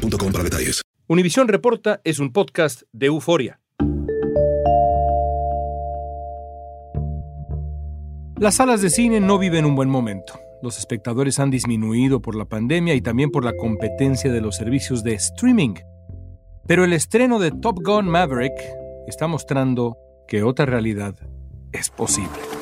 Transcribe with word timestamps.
detalles. 0.00 0.82
Univisión 1.06 1.48
Reporta 1.48 2.00
es 2.04 2.18
un 2.18 2.32
podcast 2.32 2.82
de 2.92 3.06
euforia. 3.06 3.60
Las 8.38 8.56
salas 8.56 8.80
de 8.80 8.90
cine 8.90 9.20
no 9.20 9.38
viven 9.38 9.64
un 9.64 9.74
buen 9.74 9.90
momento. 9.90 10.40
Los 10.62 10.78
espectadores 10.78 11.38
han 11.38 11.50
disminuido 11.50 12.22
por 12.22 12.36
la 12.36 12.46
pandemia 12.46 12.94
y 12.94 13.02
también 13.02 13.30
por 13.30 13.44
la 13.44 13.56
competencia 13.56 14.32
de 14.32 14.40
los 14.40 14.56
servicios 14.56 15.02
de 15.02 15.14
streaming. 15.14 15.74
Pero 16.66 16.84
el 16.84 16.92
estreno 16.92 17.38
de 17.38 17.50
Top 17.50 17.80
Gun 17.84 18.08
Maverick 18.08 18.54
está 19.06 19.26
mostrando 19.26 19.96
que 20.28 20.42
otra 20.42 20.64
realidad 20.64 21.16
es 21.72 21.90
posible. 21.90 22.59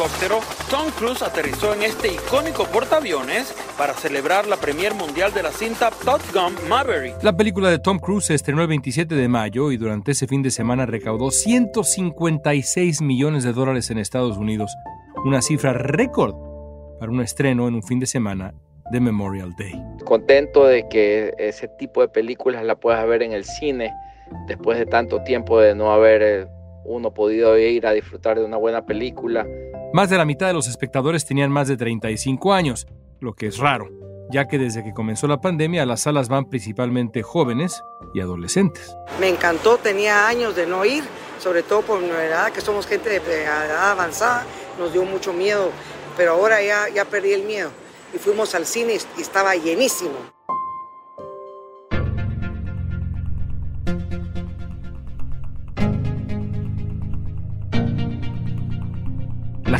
Helicóptero, 0.00 0.40
Tom 0.70 0.86
Cruise 0.96 1.20
aterrizó 1.20 1.74
en 1.74 1.82
este 1.82 2.08
icónico 2.08 2.64
portaaviones 2.64 3.54
para 3.76 3.92
celebrar 3.92 4.46
la 4.46 4.56
premier 4.56 4.94
mundial 4.94 5.34
de 5.34 5.42
la 5.42 5.52
cinta 5.52 5.90
Top 5.90 6.22
Gun 6.32 6.70
Maverick. 6.70 7.22
La 7.22 7.36
película 7.36 7.68
de 7.68 7.78
Tom 7.78 7.98
Cruise 7.98 8.24
se 8.24 8.34
estrenó 8.34 8.62
el 8.62 8.68
27 8.68 9.14
de 9.14 9.28
mayo 9.28 9.70
y 9.70 9.76
durante 9.76 10.12
ese 10.12 10.26
fin 10.26 10.42
de 10.42 10.50
semana 10.50 10.86
recaudó 10.86 11.30
156 11.30 13.02
millones 13.02 13.44
de 13.44 13.52
dólares 13.52 13.90
en 13.90 13.98
Estados 13.98 14.38
Unidos, 14.38 14.74
una 15.26 15.42
cifra 15.42 15.74
récord 15.74 16.34
para 16.98 17.12
un 17.12 17.20
estreno 17.20 17.68
en 17.68 17.74
un 17.74 17.82
fin 17.82 18.00
de 18.00 18.06
semana 18.06 18.54
de 18.90 19.00
Memorial 19.00 19.54
Day. 19.58 19.74
Contento 20.06 20.64
de 20.64 20.88
que 20.88 21.34
ese 21.36 21.68
tipo 21.68 22.00
de 22.00 22.08
películas 22.08 22.64
la 22.64 22.76
puedas 22.76 23.06
ver 23.06 23.22
en 23.22 23.32
el 23.32 23.44
cine 23.44 23.92
después 24.46 24.78
de 24.78 24.86
tanto 24.86 25.22
tiempo 25.24 25.60
de 25.60 25.74
no 25.74 25.92
haber 25.92 26.22
eh, 26.22 26.46
uno 26.84 27.12
podido 27.12 27.58
ir 27.58 27.86
a 27.86 27.92
disfrutar 27.92 28.38
de 28.38 28.46
una 28.46 28.56
buena 28.56 28.86
película. 28.86 29.46
Más 29.92 30.08
de 30.08 30.16
la 30.16 30.24
mitad 30.24 30.46
de 30.46 30.52
los 30.52 30.68
espectadores 30.68 31.26
tenían 31.26 31.50
más 31.50 31.66
de 31.66 31.76
35 31.76 32.52
años, 32.52 32.86
lo 33.18 33.34
que 33.34 33.48
es 33.48 33.58
raro, 33.58 33.88
ya 34.30 34.46
que 34.46 34.56
desde 34.56 34.84
que 34.84 34.94
comenzó 34.94 35.26
la 35.26 35.40
pandemia 35.40 35.84
las 35.84 36.02
salas 36.02 36.28
van 36.28 36.48
principalmente 36.48 37.24
jóvenes 37.24 37.82
y 38.14 38.20
adolescentes. 38.20 38.94
Me 39.18 39.28
encantó, 39.28 39.78
tenía 39.78 40.28
años 40.28 40.54
de 40.54 40.68
no 40.68 40.84
ir, 40.84 41.02
sobre 41.40 41.64
todo 41.64 41.82
por 41.82 42.00
mi 42.00 42.08
edad, 42.08 42.52
que 42.52 42.60
somos 42.60 42.86
gente 42.86 43.10
de 43.10 43.42
edad 43.42 43.90
avanzada, 43.90 44.44
nos 44.78 44.92
dio 44.92 45.04
mucho 45.04 45.32
miedo, 45.32 45.70
pero 46.16 46.34
ahora 46.34 46.62
ya, 46.62 46.88
ya 46.88 47.04
perdí 47.04 47.32
el 47.32 47.42
miedo. 47.42 47.70
Y 48.14 48.18
fuimos 48.18 48.54
al 48.54 48.66
cine 48.66 48.96
y 49.18 49.20
estaba 49.20 49.56
llenísimo. 49.56 50.14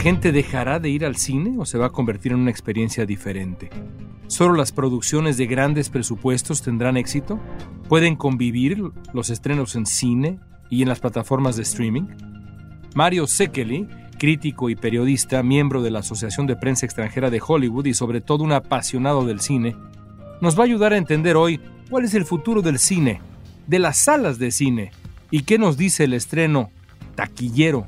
Gente 0.00 0.32
dejará 0.32 0.80
de 0.80 0.88
ir 0.88 1.04
al 1.04 1.16
cine 1.16 1.56
o 1.58 1.66
se 1.66 1.76
va 1.76 1.86
a 1.86 1.92
convertir 1.92 2.32
en 2.32 2.38
una 2.38 2.50
experiencia 2.50 3.04
diferente? 3.04 3.68
¿Solo 4.28 4.54
las 4.54 4.72
producciones 4.72 5.36
de 5.36 5.46
grandes 5.46 5.90
presupuestos 5.90 6.62
tendrán 6.62 6.96
éxito? 6.96 7.38
¿Pueden 7.86 8.16
convivir 8.16 8.82
los 9.12 9.28
estrenos 9.28 9.76
en 9.76 9.84
cine 9.84 10.40
y 10.70 10.80
en 10.80 10.88
las 10.88 11.00
plataformas 11.00 11.56
de 11.56 11.64
streaming? 11.64 12.04
Mario 12.94 13.26
Sekeli, 13.26 13.88
crítico 14.18 14.70
y 14.70 14.74
periodista, 14.74 15.42
miembro 15.42 15.82
de 15.82 15.90
la 15.90 15.98
Asociación 15.98 16.46
de 16.46 16.56
Prensa 16.56 16.86
Extranjera 16.86 17.28
de 17.28 17.42
Hollywood 17.46 17.84
y 17.84 17.92
sobre 17.92 18.22
todo 18.22 18.42
un 18.42 18.52
apasionado 18.52 19.26
del 19.26 19.40
cine, 19.40 19.76
nos 20.40 20.58
va 20.58 20.62
a 20.62 20.66
ayudar 20.66 20.94
a 20.94 20.96
entender 20.96 21.36
hoy 21.36 21.60
cuál 21.90 22.04
es 22.06 22.14
el 22.14 22.24
futuro 22.24 22.62
del 22.62 22.78
cine, 22.78 23.20
de 23.66 23.78
las 23.78 23.98
salas 23.98 24.38
de 24.38 24.50
cine 24.50 24.92
y 25.30 25.42
qué 25.42 25.58
nos 25.58 25.76
dice 25.76 26.04
el 26.04 26.14
estreno 26.14 26.70
taquillero 27.16 27.86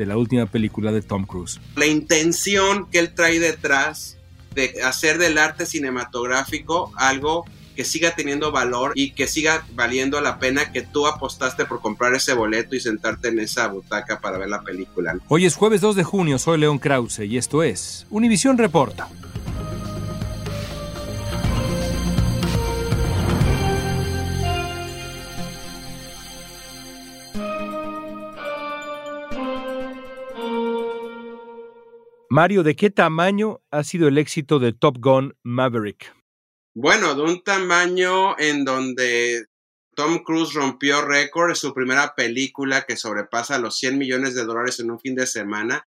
de 0.00 0.06
la 0.06 0.16
última 0.16 0.46
película 0.46 0.92
de 0.92 1.02
Tom 1.02 1.26
Cruise. 1.26 1.60
La 1.76 1.84
intención 1.84 2.88
que 2.90 3.00
él 3.00 3.14
trae 3.14 3.38
detrás 3.38 4.16
de 4.54 4.82
hacer 4.82 5.18
del 5.18 5.36
arte 5.36 5.66
cinematográfico 5.66 6.90
algo 6.96 7.44
que 7.76 7.84
siga 7.84 8.16
teniendo 8.16 8.50
valor 8.50 8.92
y 8.94 9.10
que 9.10 9.26
siga 9.26 9.62
valiendo 9.74 10.18
la 10.22 10.38
pena 10.38 10.72
que 10.72 10.80
tú 10.80 11.06
apostaste 11.06 11.66
por 11.66 11.82
comprar 11.82 12.14
ese 12.14 12.32
boleto 12.32 12.74
y 12.74 12.80
sentarte 12.80 13.28
en 13.28 13.40
esa 13.40 13.68
butaca 13.68 14.20
para 14.20 14.38
ver 14.38 14.48
la 14.48 14.62
película. 14.62 15.18
Hoy 15.28 15.44
es 15.44 15.54
jueves 15.54 15.82
2 15.82 15.96
de 15.96 16.04
junio, 16.04 16.38
soy 16.38 16.58
León 16.58 16.78
Krause 16.78 17.20
y 17.20 17.36
esto 17.36 17.62
es 17.62 18.06
Univisión 18.08 18.56
Reporta. 18.56 19.06
Mario, 32.32 32.62
¿de 32.62 32.76
qué 32.76 32.90
tamaño 32.90 33.60
ha 33.72 33.82
sido 33.82 34.06
el 34.06 34.16
éxito 34.16 34.60
de 34.60 34.72
Top 34.72 34.98
Gun 35.00 35.34
Maverick? 35.42 36.14
Bueno, 36.76 37.16
de 37.16 37.22
un 37.22 37.42
tamaño 37.42 38.38
en 38.38 38.64
donde 38.64 39.46
Tom 39.96 40.22
Cruise 40.22 40.54
rompió 40.54 41.04
récord, 41.04 41.50
es 41.50 41.58
su 41.58 41.74
primera 41.74 42.14
película 42.14 42.82
que 42.82 42.96
sobrepasa 42.96 43.58
los 43.58 43.76
100 43.78 43.98
millones 43.98 44.36
de 44.36 44.44
dólares 44.44 44.78
en 44.78 44.92
un 44.92 45.00
fin 45.00 45.16
de 45.16 45.26
semana. 45.26 45.88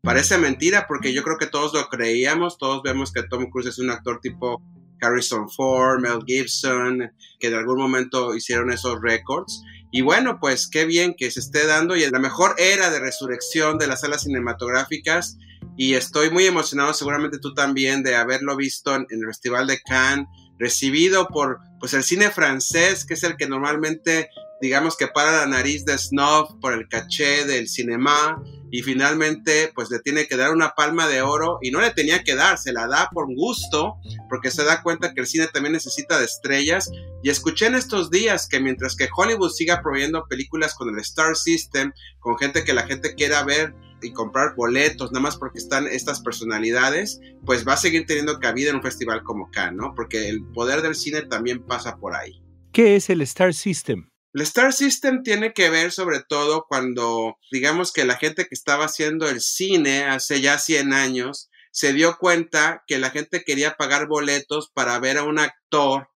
Parece 0.00 0.38
mentira 0.38 0.86
porque 0.88 1.12
yo 1.12 1.22
creo 1.22 1.36
que 1.36 1.46
todos 1.46 1.74
lo 1.74 1.90
creíamos, 1.90 2.56
todos 2.56 2.82
vemos 2.82 3.12
que 3.12 3.22
Tom 3.22 3.50
Cruise 3.50 3.66
es 3.66 3.78
un 3.78 3.90
actor 3.90 4.18
tipo 4.22 4.62
Harrison 5.02 5.50
Ford, 5.50 6.00
Mel 6.00 6.24
Gibson, 6.26 7.12
que 7.38 7.50
de 7.50 7.56
algún 7.56 7.76
momento 7.76 8.34
hicieron 8.34 8.72
esos 8.72 8.98
récords. 9.02 9.62
Y 9.92 10.00
bueno, 10.00 10.38
pues 10.40 10.68
qué 10.68 10.86
bien 10.86 11.14
que 11.14 11.30
se 11.30 11.40
esté 11.40 11.66
dando 11.66 11.94
y 11.94 12.02
en 12.02 12.12
la 12.12 12.18
mejor 12.18 12.54
era 12.56 12.90
de 12.90 12.98
resurrección 12.98 13.76
de 13.76 13.86
las 13.86 14.00
salas 14.00 14.22
cinematográficas. 14.22 15.36
Y 15.76 15.94
estoy 15.94 16.30
muy 16.30 16.46
emocionado, 16.46 16.94
seguramente 16.94 17.38
tú 17.38 17.52
también, 17.52 18.02
de 18.02 18.16
haberlo 18.16 18.56
visto 18.56 18.94
en, 18.94 19.06
el 19.10 19.26
Festival 19.26 19.66
de 19.66 19.80
Cannes, 19.82 20.26
recibido 20.58 21.28
por 21.28 21.60
pues 21.78 21.92
el 21.92 22.02
cine 22.04 22.30
francés, 22.30 23.04
que 23.04 23.14
es 23.14 23.22
el 23.22 23.36
que 23.36 23.46
normalmente 23.46 24.30
digamos 24.62 24.96
que 24.96 25.08
para 25.08 25.32
la 25.32 25.46
nariz 25.46 25.84
de 25.84 25.98
Snob 25.98 26.60
por 26.60 26.72
el 26.72 26.88
caché 26.88 27.44
del 27.44 27.68
cinema 27.68 28.40
y 28.72 28.82
finalmente 28.82 29.70
pues 29.74 29.90
le 29.90 30.00
tiene 30.00 30.26
que 30.26 30.36
dar 30.36 30.50
una 30.50 30.70
palma 30.70 31.06
de 31.06 31.20
oro 31.20 31.58
y 31.60 31.70
no 31.70 31.80
le 31.80 31.90
tenía 31.90 32.24
que 32.24 32.34
dar, 32.34 32.58
se 32.58 32.72
la 32.72 32.88
da 32.88 33.10
por 33.12 33.26
gusto 33.32 33.98
porque 34.30 34.50
se 34.50 34.64
da 34.64 34.82
cuenta 34.82 35.12
que 35.12 35.20
el 35.20 35.26
cine 35.26 35.46
también 35.46 35.74
necesita 35.74 36.18
de 36.18 36.24
estrellas 36.24 36.90
y 37.22 37.28
escuché 37.28 37.66
en 37.66 37.74
estos 37.74 38.10
días 38.10 38.48
que 38.48 38.60
mientras 38.60 38.96
que 38.96 39.10
Hollywood 39.14 39.50
siga 39.50 39.82
proveyendo 39.82 40.24
películas 40.26 40.74
con 40.74 40.88
el 40.88 40.98
Star 41.00 41.36
System, 41.36 41.92
con 42.18 42.38
gente 42.38 42.64
que 42.64 42.72
la 42.72 42.86
gente 42.86 43.14
quiera 43.14 43.44
ver 43.44 43.74
y 44.00 44.12
comprar 44.12 44.54
boletos 44.56 45.12
nada 45.12 45.22
más 45.22 45.36
porque 45.36 45.58
están 45.58 45.86
estas 45.86 46.20
personalidades, 46.22 47.20
pues 47.44 47.68
va 47.68 47.74
a 47.74 47.76
seguir 47.76 48.06
teniendo 48.06 48.40
cabida 48.40 48.70
en 48.70 48.76
un 48.76 48.82
festival 48.82 49.22
como 49.22 49.50
Cannes, 49.50 49.76
¿no? 49.76 49.94
Porque 49.94 50.30
el 50.30 50.42
poder 50.46 50.80
del 50.80 50.94
cine 50.94 51.22
también 51.22 51.62
pasa 51.62 51.98
por 51.98 52.16
ahí. 52.16 52.42
¿Qué 52.72 52.96
es 52.96 53.10
el 53.10 53.20
Star 53.20 53.52
System? 53.52 54.11
El 54.34 54.40
Star 54.42 54.72
System 54.72 55.22
tiene 55.22 55.52
que 55.52 55.68
ver 55.68 55.92
sobre 55.92 56.22
todo 56.26 56.64
cuando, 56.66 57.36
digamos 57.50 57.92
que 57.92 58.06
la 58.06 58.16
gente 58.16 58.46
que 58.46 58.54
estaba 58.54 58.86
haciendo 58.86 59.28
el 59.28 59.42
cine 59.42 60.04
hace 60.04 60.40
ya 60.40 60.58
100 60.58 60.94
años, 60.94 61.50
se 61.70 61.92
dio 61.92 62.16
cuenta 62.18 62.82
que 62.86 62.98
la 62.98 63.10
gente 63.10 63.44
quería 63.44 63.76
pagar 63.76 64.06
boletos 64.06 64.70
para 64.72 64.98
ver 65.00 65.18
a 65.18 65.24
un 65.24 65.38
actor 65.38 66.08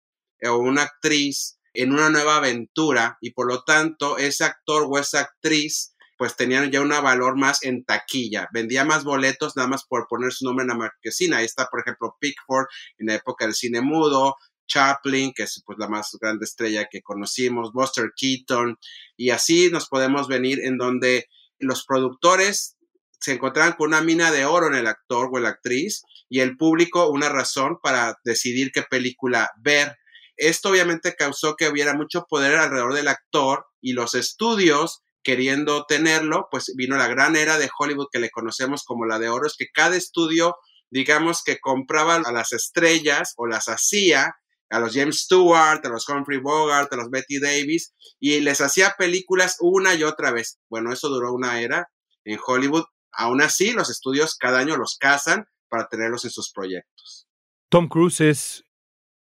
o 0.43 0.57
una 0.57 0.83
actriz 0.83 1.59
en 1.75 1.93
una 1.93 2.09
nueva 2.09 2.37
aventura 2.37 3.19
y 3.21 3.33
por 3.33 3.49
lo 3.49 3.65
tanto 3.65 4.17
ese 4.17 4.45
actor 4.45 4.87
o 4.89 4.99
esa 4.99 5.21
actriz 5.21 5.95
pues 6.19 6.37
tenían 6.37 6.71
ya 6.71 6.81
un 6.81 6.89
valor 6.89 7.37
más 7.37 7.63
en 7.63 7.85
taquilla, 7.85 8.49
vendía 8.51 8.87
más 8.87 9.05
boletos 9.05 9.55
nada 9.57 9.69
más 9.69 9.85
por 9.87 10.07
poner 10.09 10.33
su 10.33 10.47
nombre 10.47 10.63
en 10.63 10.69
la 10.69 10.75
marquesina. 10.75 11.39
Ahí 11.39 11.45
está, 11.45 11.67
por 11.67 11.81
ejemplo, 11.81 12.17
Pickford 12.19 12.67
en 12.97 13.09
la 13.09 13.15
época 13.17 13.45
del 13.45 13.55
cine 13.55 13.83
mudo, 13.83 14.35
Chaplin, 14.67 15.33
que 15.35 15.45
es 15.45 15.63
pues 15.65 15.79
la 15.79 15.89
más 15.89 16.17
grande 16.21 16.45
estrella 16.45 16.89
que 16.91 17.03
conocimos, 17.03 17.73
Buster 17.73 18.13
Keaton, 18.17 18.79
y 19.17 19.31
así 19.31 19.71
nos 19.71 19.89
podemos 19.89 20.29
venir 20.29 20.61
en 20.65 20.77
donde 20.79 21.29
los 21.59 21.85
productores 21.85 22.77
se 23.21 23.33
encontraban 23.33 23.73
con 23.73 23.89
una 23.89 24.03
mina 24.03 24.31
de 24.31 24.45
oro 24.45 24.69
en 24.69 24.75
el 24.75 24.87
actor 24.87 25.31
o 25.33 25.39
la 25.39 25.51
actriz 25.51 26.03
y 26.29 26.41
el 26.41 26.57
público 26.57 27.09
una 27.09 27.29
razón 27.29 27.79
para 27.83 28.19
decidir 28.25 28.71
qué 28.73 28.83
película 28.83 29.51
ver. 29.59 29.97
Esto 30.37 30.71
obviamente 30.71 31.15
causó 31.15 31.57
que 31.57 31.69
hubiera 31.69 31.95
mucho 31.95 32.27
poder 32.29 32.57
alrededor 32.57 32.95
del 32.95 33.09
actor 33.09 33.67
y 33.81 33.95
los 33.95 34.15
estudios 34.15 35.03
queriendo 35.23 35.87
tenerlo, 35.87 36.47
pues 36.51 36.73
vino 36.77 36.97
la 36.97 37.09
gran 37.09 37.35
era 37.37 37.59
de 37.59 37.71
Hollywood 37.77 38.09
que 38.13 38.21
le 38.21 38.31
conocemos 38.31 38.85
como 38.85 39.07
la 39.07 39.19
de 39.19 39.29
oro, 39.29 39.47
es 39.47 39.57
que 39.59 39.67
cada 39.73 39.97
estudio 39.97 40.57
digamos 40.91 41.43
que 41.43 41.59
compraba 41.59 42.17
a 42.17 42.33
las 42.33 42.53
estrellas 42.53 43.35
o 43.37 43.47
las 43.47 43.67
hacía 43.67 44.37
a 44.71 44.81
los 44.81 44.95
James 44.95 45.21
Stewart, 45.21 45.85
a 45.85 45.89
los 45.89 46.09
Humphrey 46.09 46.39
Bogart, 46.39 46.93
a 46.93 46.97
los 46.97 47.11
Betty 47.11 47.39
Davis, 47.39 47.95
y 48.19 48.41
les 48.41 48.61
hacía 48.61 48.95
películas 48.99 49.57
una 49.61 49.95
y 49.95 50.03
otra 50.03 50.33
vez. 50.33 50.59
Bueno, 50.69 50.93
eso 50.93 51.09
duró 51.09 51.33
una 51.33 51.61
era 51.61 51.89
en 52.25 52.39
Hollywood. 52.45 52.85
Aún 53.13 53.41
así, 53.41 53.73
los 53.73 53.91
estudios 53.91 54.37
cada 54.37 54.59
año 54.59 54.77
los 54.77 54.97
cazan 54.99 55.47
para 55.69 55.89
tenerlos 55.89 56.25
en 56.25 56.31
sus 56.31 56.53
proyectos. 56.53 57.27
Tom 57.71 57.89
Cruise 57.89 58.21
es 58.21 58.65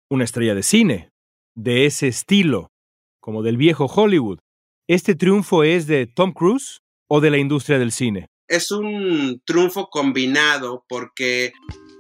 una 0.10 0.24
estrella 0.24 0.56
de 0.56 0.64
cine, 0.64 1.12
de 1.56 1.86
ese 1.86 2.08
estilo, 2.08 2.72
como 3.20 3.44
del 3.44 3.58
viejo 3.58 3.86
Hollywood. 3.86 4.40
¿Este 4.88 5.16
triunfo 5.16 5.64
es 5.64 5.88
de 5.88 6.08
Tom 6.08 6.34
Cruise 6.34 6.82
o 7.08 7.22
de 7.22 7.30
la 7.30 7.38
industria 7.38 7.78
del 7.78 7.92
cine? 7.92 8.28
Es 8.48 8.72
un 8.72 9.42
triunfo 9.46 9.90
combinado 9.90 10.84
porque 10.90 11.54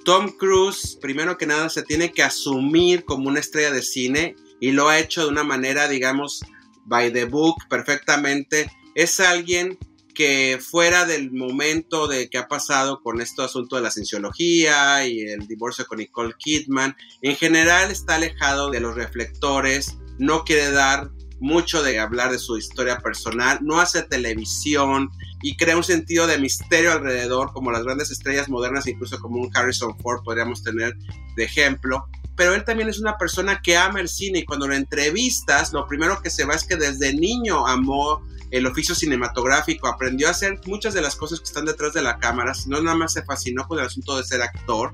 Tom 0.10 0.32
Cruise, 0.32 0.98
primero 1.00 1.38
que 1.38 1.46
nada, 1.46 1.70
se 1.70 1.84
tiene 1.84 2.12
que 2.12 2.24
asumir 2.24 3.06
como 3.06 3.30
una 3.30 3.40
estrella 3.40 3.70
de 3.70 3.84
cine 3.84 4.36
y 4.60 4.72
lo 4.72 4.90
ha 4.90 4.98
hecho 4.98 5.22
de 5.22 5.30
una 5.30 5.44
manera, 5.44 5.88
digamos, 5.88 6.44
by 6.86 7.14
the 7.14 7.26
book, 7.26 7.58
perfectamente. 7.70 8.72
Es 8.96 9.20
alguien 9.20 9.78
que 10.16 10.58
fuera 10.60 11.06
del 11.06 11.30
momento 11.32 12.08
de 12.08 12.28
que 12.28 12.40
ha 12.40 12.48
pasado 12.48 13.04
con 13.04 13.22
este 13.22 13.44
asunto 13.44 13.76
de 13.76 13.84
la 13.84 13.92
cienciología 13.92 15.06
y 15.06 15.20
el 15.20 15.46
divorcio 15.46 15.86
con 15.86 16.00
Nicole 16.00 16.34
Kidman, 16.40 16.98
en 17.22 17.36
general 17.36 17.92
está 17.92 18.16
alejado 18.16 18.72
de 18.72 18.80
los 18.80 18.96
reflectores, 18.96 20.00
no 20.18 20.44
quiere 20.44 20.72
dar 20.72 21.12
mucho 21.40 21.82
de 21.84 22.00
hablar 22.00 22.32
de 22.32 22.40
su 22.40 22.58
historia 22.58 23.00
personal, 23.00 23.60
no 23.62 23.80
hace 23.80 24.04
televisión 24.04 25.10
y 25.42 25.56
crea 25.56 25.78
un 25.78 25.84
sentido 25.84 26.28
de 26.28 26.38
misterio 26.38 26.92
alrededor, 26.92 27.54
como 27.54 27.72
las 27.72 27.84
grandes 27.84 28.12
estrellas 28.12 28.50
modernas, 28.50 28.88
incluso 28.88 29.20
como 29.20 29.42
un 29.42 29.50
Harrison 29.56 29.98
Ford 30.00 30.24
podríamos 30.24 30.64
tener 30.64 30.96
de 31.36 31.44
ejemplo. 31.44 32.06
Pero 32.36 32.54
él 32.54 32.64
también 32.64 32.90
es 32.90 33.00
una 33.00 33.18
persona 33.18 33.62
que 33.62 33.78
ama 33.78 34.00
el 34.00 34.08
cine 34.08 34.40
y 34.40 34.46
cuando 34.46 34.68
lo 34.68 34.76
entrevistas, 34.76 35.74
lo 35.74 35.88
primero 35.88 36.22
que 36.22 36.30
se 36.30 36.46
va 36.46 36.56
es 36.56 36.64
que 36.64 36.78
desde 36.78 37.14
niño 37.14 37.68
amó 37.68 38.22
el 38.52 38.66
oficio 38.66 38.96
cinematográfico, 38.96 39.88
aprendió 39.88 40.28
a 40.28 40.32
hacer 40.32 40.60
muchas 40.66 40.94
de 40.94 41.02
las 41.02 41.16
cosas 41.16 41.40
que 41.40 41.46
están 41.46 41.66
detrás 41.66 41.94
de 41.94 42.02
la 42.02 42.18
cámara, 42.18 42.54
no 42.68 42.82
nada 42.82 42.98
más 42.98 43.14
se 43.14 43.24
fascinó 43.24 43.68
con 43.68 43.80
el 43.80 43.86
asunto 43.86 44.18
de 44.18 44.24
ser 44.24 44.42
actor, 44.42 44.94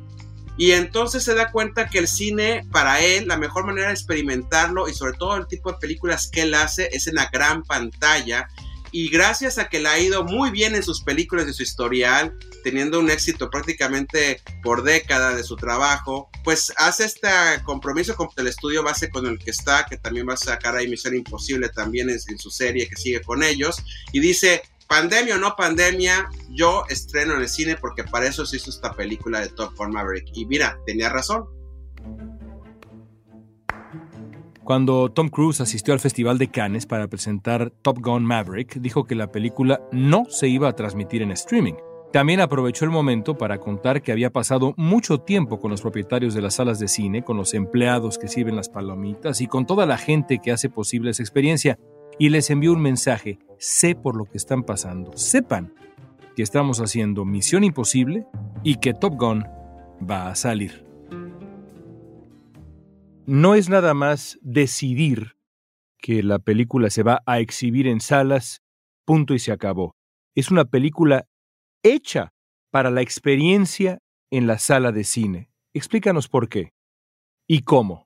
y 0.58 0.72
entonces 0.72 1.24
se 1.24 1.36
da 1.36 1.52
cuenta 1.52 1.90
que 1.90 2.00
el 2.00 2.08
cine, 2.08 2.66
para 2.72 3.02
él, 3.02 3.28
la 3.28 3.38
mejor 3.38 3.66
manera 3.66 3.88
de 3.88 3.94
experimentarlo 3.94 4.88
y 4.88 4.94
sobre 4.94 5.18
todo 5.18 5.36
el 5.36 5.48
tipo 5.48 5.72
de 5.72 5.80
películas 5.80 6.30
que 6.32 6.44
él 6.44 6.54
hace 6.54 6.90
es 6.94 7.08
en 7.08 7.16
la 7.16 7.30
gran 7.32 7.64
pantalla. 7.64 8.48
Y 8.92 9.10
gracias 9.10 9.58
a 9.58 9.68
que 9.68 9.82
le 9.82 9.90
ha 9.90 10.00
ido 10.00 10.24
muy 10.24 10.52
bien 10.52 10.74
en 10.74 10.82
sus 10.82 11.02
películas 11.02 11.46
de 11.46 11.52
su 11.52 11.64
historial, 11.64 12.34
teniendo 12.64 13.02
un 13.02 13.10
éxito 13.10 13.50
prácticamente 13.50 14.42
por 14.64 14.84
década 14.84 15.36
de 15.36 15.44
su 15.44 15.58
trabajo, 15.58 16.30
pues 16.46 16.72
hace 16.78 17.04
este 17.04 17.28
compromiso 17.66 18.16
con 18.16 18.30
el 18.38 18.48
estudio 18.48 18.84
base 18.84 19.10
con 19.10 19.26
el 19.26 19.38
que 19.38 19.52
está, 19.52 19.86
que 19.86 19.98
también 19.98 20.30
va 20.30 20.36
a 20.36 20.38
sacar 20.38 20.78
ahí 20.78 20.88
Misión 20.88 21.14
Imposible 21.14 21.68
también 21.68 22.10
en 22.10 22.40
su 22.40 22.50
serie 22.50 22.88
que 22.88 22.96
sigue 22.96 23.22
con 23.22 23.44
ellos, 23.44 23.84
y 24.14 24.22
dice, 24.22 24.62
pandemia 24.88 25.36
o 25.36 25.38
no 25.38 25.56
pandemia, 25.56 26.30
yo 26.50 26.84
estreno 26.90 27.36
en 27.36 27.42
el 27.42 27.50
cine 27.50 27.76
porque 27.80 28.04
para 28.04 28.28
eso 28.28 28.46
se 28.46 28.58
hizo 28.58 28.70
esta 28.70 28.94
película 28.94 29.40
de 29.40 29.50
Top 29.50 29.76
Gun 29.76 29.92
Maverick. 29.92 30.28
Y 30.34 30.46
mira, 30.46 30.78
tenía 30.86 31.10
razón. 31.10 31.46
Cuando 34.64 35.12
Tom 35.12 35.30
Cruise 35.30 35.62
asistió 35.62 35.94
al 35.94 36.00
Festival 36.00 36.40
de 36.40 36.50
Cannes 36.50 36.88
para 36.88 37.08
presentar 37.08 37.70
Top 37.84 38.00
Gun 38.02 38.26
Maverick, 38.26 38.78
dijo 38.78 39.06
que 39.06 39.14
la 39.14 39.32
película 39.32 39.80
no 39.92 40.26
se 40.28 40.48
iba 40.48 40.68
a 40.68 40.76
transmitir 40.76 41.22
en 41.22 41.30
streaming. 41.32 41.76
También 42.12 42.40
aprovechó 42.40 42.86
el 42.86 42.92
momento 42.92 43.38
para 43.38 43.60
contar 43.60 44.02
que 44.02 44.12
había 44.12 44.32
pasado 44.32 44.74
mucho 44.78 45.20
tiempo 45.20 45.60
con 45.60 45.70
los 45.70 45.82
propietarios 45.82 46.34
de 46.34 46.42
las 46.42 46.56
salas 46.56 46.80
de 46.80 46.88
cine, 46.88 47.24
con 47.24 47.38
los 47.38 47.54
empleados 47.54 48.18
que 48.18 48.28
sirven 48.28 48.56
las 48.56 48.70
palomitas 48.70 49.42
y 49.42 49.48
con 49.48 49.68
toda 49.68 49.86
la 49.86 49.98
gente 49.98 50.40
que 50.40 50.52
hace 50.52 50.70
posible 50.70 51.12
esa 51.12 51.22
experiencia, 51.22 51.78
y 52.18 52.30
les 52.30 52.50
envió 52.50 52.74
un 52.74 52.82
mensaje, 52.82 53.40
sé 53.58 53.96
por 53.96 54.16
lo 54.16 54.26
que 54.26 54.38
están 54.38 54.64
pasando, 54.64 55.16
sepan 55.18 55.74
que 56.36 56.44
estamos 56.44 56.80
haciendo 56.80 57.26
Misión 57.26 57.64
Imposible 57.64 58.26
y 58.64 58.76
que 58.76 58.94
Top 58.94 59.16
Gun 59.16 59.46
va 60.10 60.30
a 60.30 60.36
salir. 60.36 60.86
No 63.26 63.56
es 63.56 63.70
nada 63.70 63.94
más 63.94 64.38
decidir 64.42 65.36
que 65.98 66.22
la 66.22 66.40
película 66.40 66.90
se 66.90 67.04
va 67.04 67.24
a 67.26 67.40
exhibir 67.40 67.88
en 67.88 68.00
salas, 68.00 68.62
punto 69.06 69.34
y 69.34 69.40
se 69.40 69.52
acabó. 69.52 69.96
Es 70.36 70.52
una 70.52 70.66
película 70.66 71.28
hecha 71.82 72.34
para 72.70 72.92
la 72.92 73.02
experiencia 73.02 74.00
en 74.30 74.48
la 74.48 74.60
sala 74.60 74.92
de 74.92 75.04
cine. 75.04 75.50
Explícanos 75.74 76.28
por 76.28 76.50
qué 76.50 76.74
y 77.48 77.62
cómo. 77.62 78.05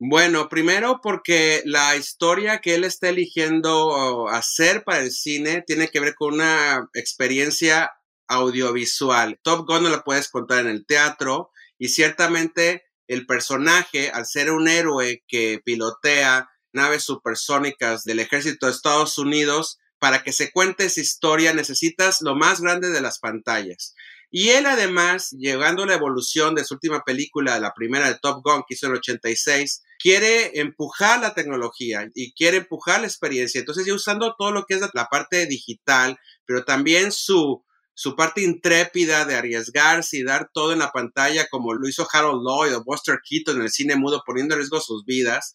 Bueno, 0.00 0.48
primero 0.48 1.00
porque 1.02 1.62
la 1.64 1.96
historia 1.96 2.60
que 2.60 2.74
él 2.74 2.84
está 2.84 3.08
eligiendo 3.08 4.28
hacer 4.28 4.82
para 4.84 5.00
el 5.00 5.12
cine 5.12 5.62
tiene 5.66 5.88
que 5.88 6.00
ver 6.00 6.14
con 6.14 6.34
una 6.34 6.88
experiencia 6.94 7.92
audiovisual. 8.26 9.38
Top 9.42 9.66
Gun 9.66 9.84
no 9.84 9.90
la 9.90 10.02
puedes 10.02 10.28
contar 10.28 10.60
en 10.60 10.68
el 10.68 10.84
teatro 10.84 11.50
y 11.78 11.88
ciertamente 11.88 12.84
el 13.06 13.26
personaje, 13.26 14.10
al 14.10 14.26
ser 14.26 14.50
un 14.50 14.68
héroe 14.68 15.22
que 15.28 15.60
pilotea 15.64 16.50
naves 16.72 17.04
supersónicas 17.04 18.04
del 18.04 18.18
ejército 18.18 18.66
de 18.66 18.72
Estados 18.72 19.16
Unidos, 19.18 19.78
para 19.98 20.22
que 20.22 20.32
se 20.32 20.50
cuente 20.50 20.86
esa 20.86 21.00
historia 21.00 21.54
necesitas 21.54 22.20
lo 22.20 22.34
más 22.34 22.60
grande 22.60 22.90
de 22.90 23.00
las 23.00 23.20
pantallas. 23.20 23.94
Y 24.36 24.48
él 24.48 24.66
además, 24.66 25.30
llegando 25.30 25.84
a 25.84 25.86
la 25.86 25.94
evolución 25.94 26.56
de 26.56 26.64
su 26.64 26.74
última 26.74 27.04
película, 27.04 27.60
la 27.60 27.72
primera 27.72 28.08
de 28.08 28.18
Top 28.20 28.42
Gun, 28.42 28.64
que 28.66 28.74
hizo 28.74 28.86
en 28.86 28.92
el 28.94 28.98
86, 28.98 29.84
quiere 29.96 30.58
empujar 30.58 31.20
la 31.20 31.34
tecnología 31.34 32.10
y 32.16 32.32
quiere 32.32 32.56
empujar 32.56 33.02
la 33.02 33.06
experiencia. 33.06 33.60
Entonces, 33.60 33.86
ya 33.86 33.94
usando 33.94 34.34
todo 34.36 34.50
lo 34.50 34.64
que 34.64 34.74
es 34.74 34.80
la 34.92 35.06
parte 35.06 35.46
digital, 35.46 36.18
pero 36.46 36.64
también 36.64 37.12
su, 37.12 37.64
su 37.94 38.16
parte 38.16 38.42
intrépida 38.42 39.24
de 39.24 39.36
arriesgarse 39.36 40.16
y 40.16 40.24
dar 40.24 40.50
todo 40.52 40.72
en 40.72 40.80
la 40.80 40.90
pantalla, 40.90 41.46
como 41.48 41.72
lo 41.72 41.88
hizo 41.88 42.04
Harold 42.12 42.42
Lloyd 42.42 42.74
o 42.74 42.82
Buster 42.82 43.20
Keaton 43.22 43.58
en 43.58 43.62
el 43.62 43.70
cine 43.70 43.94
mudo, 43.94 44.24
poniendo 44.26 44.54
en 44.54 44.62
riesgo 44.62 44.80
sus 44.80 45.04
vidas, 45.04 45.52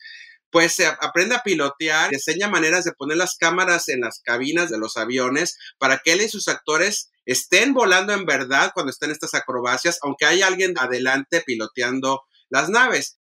pues 0.51 0.73
se 0.73 0.87
aprende 0.87 1.35
a 1.35 1.43
pilotear, 1.43 2.09
diseña 2.09 2.47
maneras 2.49 2.83
de 2.83 2.93
poner 2.93 3.17
las 3.17 3.35
cámaras 3.37 3.89
en 3.89 4.01
las 4.01 4.21
cabinas 4.23 4.69
de 4.69 4.77
los 4.77 4.97
aviones 4.97 5.57
para 5.77 5.99
que 5.99 6.13
él 6.13 6.21
y 6.21 6.29
sus 6.29 6.47
actores 6.47 7.11
estén 7.25 7.73
volando 7.73 8.13
en 8.13 8.25
verdad 8.25 8.71
cuando 8.73 8.91
estén 8.91 9.11
estas 9.11 9.35
acrobacias, 9.35 9.99
aunque 10.01 10.25
hay 10.25 10.41
alguien 10.41 10.73
adelante 10.77 11.43
piloteando 11.45 12.23
las 12.49 12.69
naves. 12.69 13.19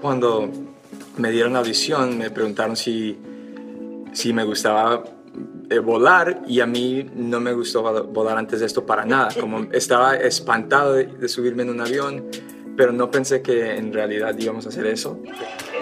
Cuando 0.00 0.50
me 1.16 1.30
dieron 1.30 1.54
la 1.54 1.60
audición, 1.60 2.18
me 2.18 2.30
preguntaron 2.30 2.76
si, 2.76 3.16
si 4.12 4.32
me 4.32 4.44
gustaba 4.44 5.04
eh, 5.70 5.78
volar 5.78 6.42
y 6.46 6.60
a 6.60 6.66
mí 6.66 7.08
no 7.14 7.40
me 7.40 7.54
gustó 7.54 8.04
volar 8.04 8.36
antes 8.36 8.60
de 8.60 8.66
esto 8.66 8.84
para 8.84 9.06
nada. 9.06 9.30
Como 9.40 9.72
estaba 9.72 10.16
espantado 10.16 10.94
de 10.94 11.28
subirme 11.28 11.62
en 11.62 11.70
un 11.70 11.80
avión, 11.80 12.28
pero 12.76 12.92
no 12.92 13.10
pensé 13.10 13.42
que 13.42 13.76
en 13.76 13.92
realidad 13.92 14.34
íbamos 14.38 14.66
a 14.66 14.70
hacer 14.70 14.86
eso. 14.86 15.18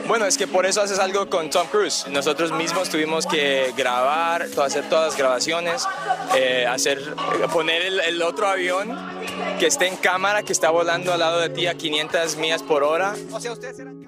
Bueno, 0.09 0.26
es 0.26 0.37
que 0.37 0.47
por 0.47 0.66
eso 0.66 0.82
haces 0.82 0.99
algo 0.99 1.28
con 1.28 1.50
Tom 1.50 1.66
Cruise. 1.68 2.06
Nosotros 2.11 2.52
mismos 2.52 2.88
tuvimos 2.88 3.26
que 3.26 3.73
grabar, 3.76 4.49
hacer 4.64 4.88
todas 4.88 5.11
las 5.11 5.18
grabaciones, 5.18 5.87
eh, 6.37 6.66
hacer, 6.66 6.99
poner 7.52 7.82
el, 8.06 8.23
otro 8.23 8.47
avión 8.49 8.88
que 9.59 9.66
esté 9.66 9.87
en 9.87 9.97
cámara, 9.97 10.42
que 10.42 10.52
está 10.52 10.70
volando 10.70 11.12
al 11.12 11.20
lado 11.20 11.40
de 11.40 11.49
ti 11.50 11.66
a 11.66 11.75
500 11.75 12.37
millas 12.37 12.62
por 12.62 12.82
hora. 12.82 13.14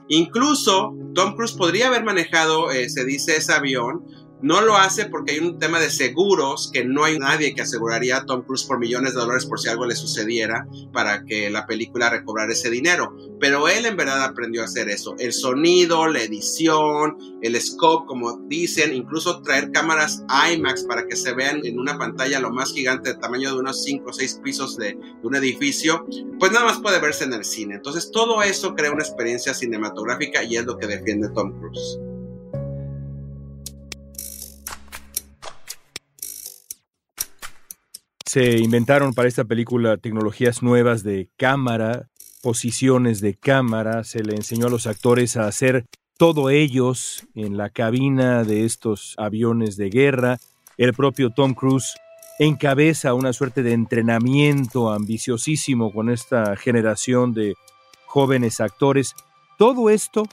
Incluso 0.08 0.94
Tom 1.14 1.34
Cruise 1.36 1.52
podría 1.52 1.88
haber 1.88 2.04
manejado, 2.04 2.70
eh, 2.70 2.88
se 2.88 3.04
dice, 3.04 3.36
ese 3.36 3.52
avión 3.52 4.04
no 4.42 4.60
lo 4.60 4.76
hace 4.76 5.06
porque 5.06 5.32
hay 5.32 5.38
un 5.38 5.58
tema 5.58 5.78
de 5.78 5.90
seguros, 5.90 6.70
que 6.72 6.84
no 6.84 7.04
hay 7.04 7.18
nadie 7.18 7.54
que 7.54 7.62
aseguraría 7.62 8.18
a 8.18 8.26
Tom 8.26 8.42
Cruise 8.42 8.64
por 8.64 8.78
millones 8.78 9.14
de 9.14 9.20
dólares 9.20 9.46
por 9.46 9.60
si 9.60 9.68
algo 9.68 9.86
le 9.86 9.94
sucediera 9.94 10.66
para 10.92 11.24
que 11.24 11.48
la 11.48 11.66
película 11.66 12.10
recobrara 12.10 12.52
ese 12.52 12.70
dinero. 12.70 13.16
Pero 13.40 13.68
él 13.68 13.86
en 13.86 13.96
verdad 13.96 14.22
aprendió 14.24 14.62
a 14.62 14.64
hacer 14.64 14.88
eso. 14.88 15.14
El 15.18 15.32
sonido, 15.32 16.08
la 16.08 16.22
edición, 16.22 17.16
el 17.40 17.60
scope, 17.60 18.06
como 18.06 18.38
dicen, 18.48 18.92
incluso 18.94 19.42
traer 19.42 19.70
cámaras 19.70 20.24
IMAX 20.52 20.84
para 20.84 21.06
que 21.06 21.16
se 21.16 21.32
vean 21.32 21.60
en 21.64 21.78
una 21.78 21.96
pantalla 21.96 22.40
lo 22.40 22.50
más 22.50 22.72
gigante, 22.72 23.10
de 23.10 23.18
tamaño 23.18 23.52
de 23.52 23.60
unos 23.60 23.84
5 23.84 24.10
o 24.10 24.12
6 24.12 24.40
pisos 24.42 24.76
de, 24.76 24.94
de 24.94 24.98
un 25.22 25.36
edificio, 25.36 26.04
pues 26.38 26.52
nada 26.52 26.66
más 26.66 26.80
puede 26.80 27.00
verse 27.00 27.24
en 27.24 27.32
el 27.32 27.44
cine. 27.44 27.76
Entonces 27.76 28.10
todo 28.10 28.42
eso 28.42 28.74
crea 28.74 28.92
una 28.92 29.02
experiencia 29.02 29.54
cinematográfica 29.54 30.42
y 30.42 30.56
es 30.56 30.64
lo 30.64 30.76
que 30.78 30.86
defiende 30.86 31.28
Tom 31.30 31.58
Cruise. 31.58 31.98
Se 38.32 38.56
inventaron 38.56 39.12
para 39.12 39.28
esta 39.28 39.44
película 39.44 39.98
tecnologías 39.98 40.62
nuevas 40.62 41.02
de 41.02 41.28
cámara, 41.36 42.08
posiciones 42.40 43.20
de 43.20 43.34
cámara, 43.34 44.04
se 44.04 44.24
le 44.24 44.34
enseñó 44.34 44.68
a 44.68 44.70
los 44.70 44.86
actores 44.86 45.36
a 45.36 45.46
hacer 45.46 45.84
todo 46.16 46.48
ellos 46.48 47.26
en 47.34 47.58
la 47.58 47.68
cabina 47.68 48.42
de 48.44 48.64
estos 48.64 49.14
aviones 49.18 49.76
de 49.76 49.90
guerra. 49.90 50.38
El 50.78 50.94
propio 50.94 51.28
Tom 51.28 51.52
Cruise 51.52 51.94
encabeza 52.38 53.12
una 53.12 53.34
suerte 53.34 53.62
de 53.62 53.74
entrenamiento 53.74 54.90
ambiciosísimo 54.90 55.92
con 55.92 56.08
esta 56.08 56.56
generación 56.56 57.34
de 57.34 57.52
jóvenes 58.06 58.62
actores. 58.62 59.14
Todo 59.58 59.90
esto 59.90 60.26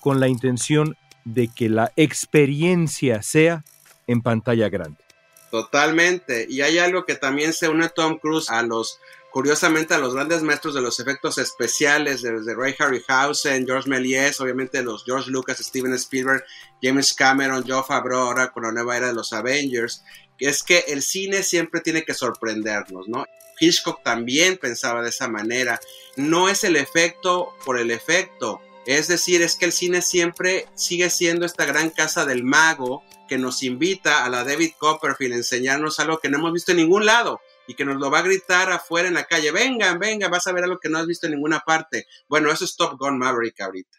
con 0.00 0.20
la 0.20 0.28
intención 0.28 0.94
de 1.24 1.48
que 1.48 1.68
la 1.68 1.90
experiencia 1.96 3.22
sea 3.22 3.64
en 4.06 4.22
pantalla 4.22 4.68
grande. 4.68 5.09
Totalmente. 5.50 6.46
Y 6.48 6.60
hay 6.60 6.78
algo 6.78 7.04
que 7.04 7.16
también 7.16 7.52
se 7.52 7.68
une 7.68 7.88
Tom 7.88 8.18
Cruise 8.18 8.48
a 8.50 8.62
los, 8.62 9.00
curiosamente, 9.32 9.94
a 9.94 9.98
los 9.98 10.14
grandes 10.14 10.42
maestros 10.42 10.74
de 10.74 10.80
los 10.80 11.00
efectos 11.00 11.38
especiales, 11.38 12.22
desde 12.22 12.54
Ray 12.54 12.74
Harryhausen, 12.78 13.66
George 13.66 13.88
Méliès, 13.88 14.40
obviamente 14.40 14.82
los 14.82 15.04
George 15.04 15.30
Lucas, 15.30 15.58
Steven 15.58 15.94
Spielberg, 15.94 16.44
James 16.80 17.12
Cameron, 17.14 17.64
Joe 17.66 17.82
Favreau, 17.82 18.20
ahora 18.20 18.52
con 18.52 18.62
la 18.62 18.72
nueva 18.72 18.96
era 18.96 19.08
de 19.08 19.14
los 19.14 19.32
Avengers, 19.32 20.04
es 20.38 20.62
que 20.62 20.84
el 20.88 21.02
cine 21.02 21.42
siempre 21.42 21.80
tiene 21.80 22.04
que 22.04 22.14
sorprendernos, 22.14 23.08
¿no? 23.08 23.26
Hitchcock 23.60 24.02
también 24.02 24.56
pensaba 24.56 25.02
de 25.02 25.10
esa 25.10 25.28
manera. 25.28 25.78
No 26.16 26.48
es 26.48 26.64
el 26.64 26.76
efecto 26.76 27.54
por 27.64 27.78
el 27.78 27.90
efecto. 27.90 28.60
Es 28.86 29.06
decir, 29.08 29.42
es 29.42 29.56
que 29.56 29.66
el 29.66 29.72
cine 29.72 30.00
siempre 30.00 30.66
sigue 30.74 31.10
siendo 31.10 31.44
esta 31.44 31.66
gran 31.66 31.90
casa 31.90 32.24
del 32.24 32.42
mago 32.42 33.04
que 33.30 33.38
nos 33.38 33.62
invita 33.62 34.24
a 34.24 34.28
la 34.28 34.42
David 34.42 34.72
Copperfield 34.76 35.34
a 35.34 35.36
enseñarnos 35.36 36.00
algo 36.00 36.18
que 36.18 36.28
no 36.28 36.38
hemos 36.38 36.52
visto 36.52 36.72
en 36.72 36.78
ningún 36.78 37.06
lado 37.06 37.40
y 37.68 37.74
que 37.74 37.84
nos 37.84 37.94
lo 38.00 38.10
va 38.10 38.18
a 38.18 38.22
gritar 38.22 38.72
afuera 38.72 39.06
en 39.06 39.14
la 39.14 39.26
calle. 39.26 39.52
Vengan, 39.52 40.00
vengan, 40.00 40.32
vas 40.32 40.48
a 40.48 40.52
ver 40.52 40.64
algo 40.64 40.80
que 40.80 40.88
no 40.88 40.98
has 40.98 41.06
visto 41.06 41.28
en 41.28 41.34
ninguna 41.34 41.60
parte. 41.60 42.06
Bueno, 42.28 42.50
eso 42.50 42.64
es 42.64 42.74
Top 42.74 42.98
Gun 42.98 43.18
Maverick 43.18 43.60
ahorita. 43.60 43.98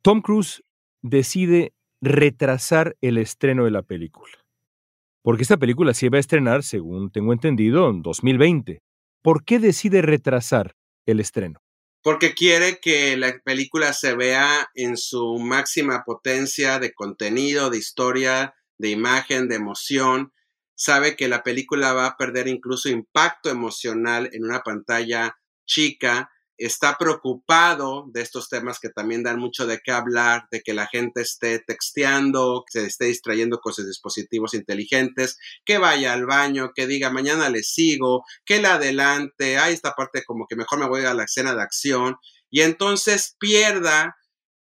Tom 0.00 0.22
Cruise 0.22 0.62
decide 1.02 1.74
retrasar 2.00 2.96
el 3.02 3.18
estreno 3.18 3.66
de 3.66 3.70
la 3.70 3.82
película. 3.82 4.32
Porque 5.22 5.42
esta 5.42 5.58
película 5.58 5.92
se 5.92 6.06
iba 6.06 6.16
a 6.16 6.20
estrenar, 6.20 6.62
según 6.62 7.10
tengo 7.10 7.34
entendido, 7.34 7.90
en 7.90 8.00
2020. 8.00 8.80
¿Por 9.22 9.44
qué 9.44 9.58
decide 9.58 10.00
retrasar 10.00 10.72
el 11.04 11.20
estreno? 11.20 11.60
Porque 12.04 12.34
quiere 12.34 12.80
que 12.80 13.16
la 13.16 13.40
película 13.42 13.94
se 13.94 14.14
vea 14.14 14.70
en 14.74 14.98
su 14.98 15.38
máxima 15.38 16.04
potencia 16.04 16.78
de 16.78 16.92
contenido, 16.92 17.70
de 17.70 17.78
historia, 17.78 18.54
de 18.76 18.90
imagen, 18.90 19.48
de 19.48 19.54
emoción. 19.54 20.34
Sabe 20.74 21.16
que 21.16 21.28
la 21.28 21.42
película 21.42 21.94
va 21.94 22.04
a 22.04 22.16
perder 22.18 22.46
incluso 22.46 22.90
impacto 22.90 23.48
emocional 23.48 24.28
en 24.34 24.44
una 24.44 24.60
pantalla 24.60 25.38
chica 25.66 26.30
está 26.56 26.96
preocupado 26.98 28.06
de 28.12 28.22
estos 28.22 28.48
temas 28.48 28.78
que 28.78 28.88
también 28.88 29.22
dan 29.22 29.38
mucho 29.38 29.66
de 29.66 29.80
qué 29.84 29.90
hablar, 29.90 30.46
de 30.50 30.62
que 30.62 30.74
la 30.74 30.86
gente 30.86 31.20
esté 31.20 31.58
texteando, 31.58 32.64
que 32.70 32.80
se 32.80 32.86
esté 32.86 33.04
distrayendo 33.06 33.58
con 33.58 33.72
sus 33.72 33.86
dispositivos 33.86 34.54
inteligentes, 34.54 35.38
que 35.64 35.78
vaya 35.78 36.12
al 36.12 36.26
baño, 36.26 36.72
que 36.74 36.86
diga 36.86 37.10
mañana 37.10 37.48
le 37.50 37.62
sigo, 37.62 38.24
que 38.44 38.60
la 38.60 38.74
adelante, 38.74 39.58
hay 39.58 39.74
esta 39.74 39.92
parte 39.92 40.24
como 40.24 40.46
que 40.46 40.56
mejor 40.56 40.78
me 40.78 40.88
voy 40.88 41.04
a 41.04 41.14
la 41.14 41.24
escena 41.24 41.54
de 41.54 41.62
acción 41.62 42.16
y 42.50 42.62
entonces 42.62 43.36
pierda 43.38 44.16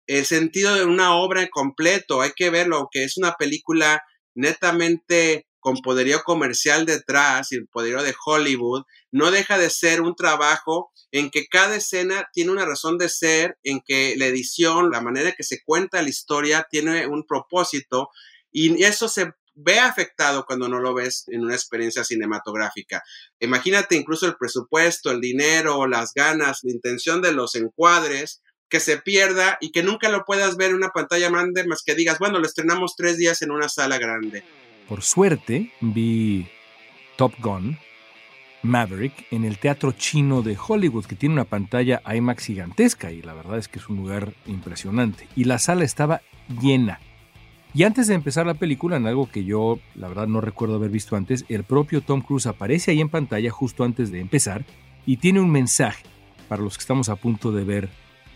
el 0.06 0.26
sentido 0.26 0.75
de 0.75 0.85
una 0.85 1.16
obra 1.16 1.42
en 1.42 1.49
completo. 1.49 2.20
Hay 2.20 2.32
que 2.37 2.50
verlo, 2.50 2.88
que 2.90 3.04
es 3.04 3.16
una 3.16 3.35
película 3.35 4.02
netamente 4.35 5.47
con 5.60 5.76
poderío 5.76 6.22
comercial 6.22 6.86
detrás 6.86 7.52
y 7.52 7.56
el 7.56 7.68
poderío 7.68 8.02
de 8.02 8.14
Hollywood, 8.24 8.84
no 9.12 9.30
deja 9.30 9.58
de 9.58 9.70
ser 9.70 10.00
un 10.00 10.16
trabajo 10.16 10.90
en 11.12 11.30
que 11.30 11.46
cada 11.46 11.76
escena 11.76 12.28
tiene 12.32 12.50
una 12.50 12.64
razón 12.64 12.98
de 12.98 13.08
ser, 13.08 13.58
en 13.62 13.80
que 13.80 14.14
la 14.16 14.26
edición, 14.26 14.90
la 14.90 15.00
manera 15.00 15.32
que 15.32 15.44
se 15.44 15.62
cuenta 15.62 16.02
la 16.02 16.08
historia 16.08 16.66
tiene 16.70 17.06
un 17.06 17.26
propósito 17.26 18.08
y 18.50 18.82
eso 18.82 19.08
se 19.08 19.32
ve 19.54 19.78
afectado 19.78 20.44
cuando 20.46 20.68
no 20.68 20.80
lo 20.80 20.94
ves 20.94 21.24
en 21.28 21.42
una 21.42 21.54
experiencia 21.54 22.04
cinematográfica. 22.04 23.02
Imagínate 23.40 23.96
incluso 23.96 24.26
el 24.26 24.36
presupuesto, 24.36 25.10
el 25.10 25.20
dinero, 25.20 25.86
las 25.86 26.14
ganas, 26.14 26.60
la 26.62 26.72
intención 26.72 27.20
de 27.20 27.32
los 27.32 27.54
encuadres, 27.54 28.42
que 28.68 28.80
se 28.80 28.98
pierda 28.98 29.58
y 29.60 29.72
que 29.72 29.82
nunca 29.82 30.08
lo 30.08 30.24
puedas 30.24 30.56
ver 30.56 30.70
en 30.70 30.76
una 30.76 30.90
pantalla 30.90 31.28
grande 31.28 31.66
más 31.66 31.82
que 31.82 31.96
digas, 31.96 32.18
bueno, 32.18 32.38
lo 32.38 32.46
estrenamos 32.46 32.94
tres 32.96 33.18
días 33.18 33.42
en 33.42 33.50
una 33.50 33.68
sala 33.68 33.98
grande. 33.98 34.44
Por 34.90 35.02
suerte, 35.02 35.70
vi 35.80 36.49
Top 37.16 37.35
Gun, 37.38 37.78
Maverick, 38.64 39.25
en 39.30 39.44
el 39.44 39.56
Teatro 39.59 39.92
Chino 39.92 40.42
de 40.42 40.59
Hollywood, 40.59 41.04
que 41.04 41.14
tiene 41.14 41.35
una 41.35 41.44
pantalla 41.44 42.02
IMAX 42.12 42.47
gigantesca 42.47 43.12
y 43.12 43.23
la 43.23 43.32
verdad 43.32 43.59
es 43.59 43.68
que 43.68 43.78
es 43.78 43.88
un 43.88 43.99
lugar 43.99 44.35
impresionante. 44.49 45.28
Y 45.37 45.44
la 45.44 45.61
sala 45.61 45.85
estaba 45.85 46.23
llena. 46.61 46.99
Y 47.73 47.85
antes 47.85 48.09
de 48.09 48.14
empezar 48.14 48.47
la 48.47 48.54
película, 48.54 48.97
en 48.97 49.06
algo 49.06 49.30
que 49.30 49.44
yo 49.44 49.78
la 49.94 50.09
verdad 50.09 50.26
no 50.26 50.40
recuerdo 50.40 50.75
haber 50.75 50.90
visto 50.90 51.14
antes, 51.14 51.44
el 51.49 51.62
propio 51.62 52.00
Tom 52.00 52.20
Cruise 52.20 52.47
aparece 52.47 52.90
ahí 52.90 53.00
en 53.00 53.11
pantalla 53.11 53.52
justo 53.52 53.85
antes 53.85 54.11
de 54.11 54.18
empezar 54.18 54.64
y 55.06 55.18
tiene 55.18 55.38
un 55.38 55.52
mensaje 55.52 56.02
para 56.49 56.62
los 56.62 56.76
que 56.76 56.82
estamos 56.82 57.09
a 57.11 57.14
punto 57.14 57.52
de 57.52 57.62
ver 57.62 57.90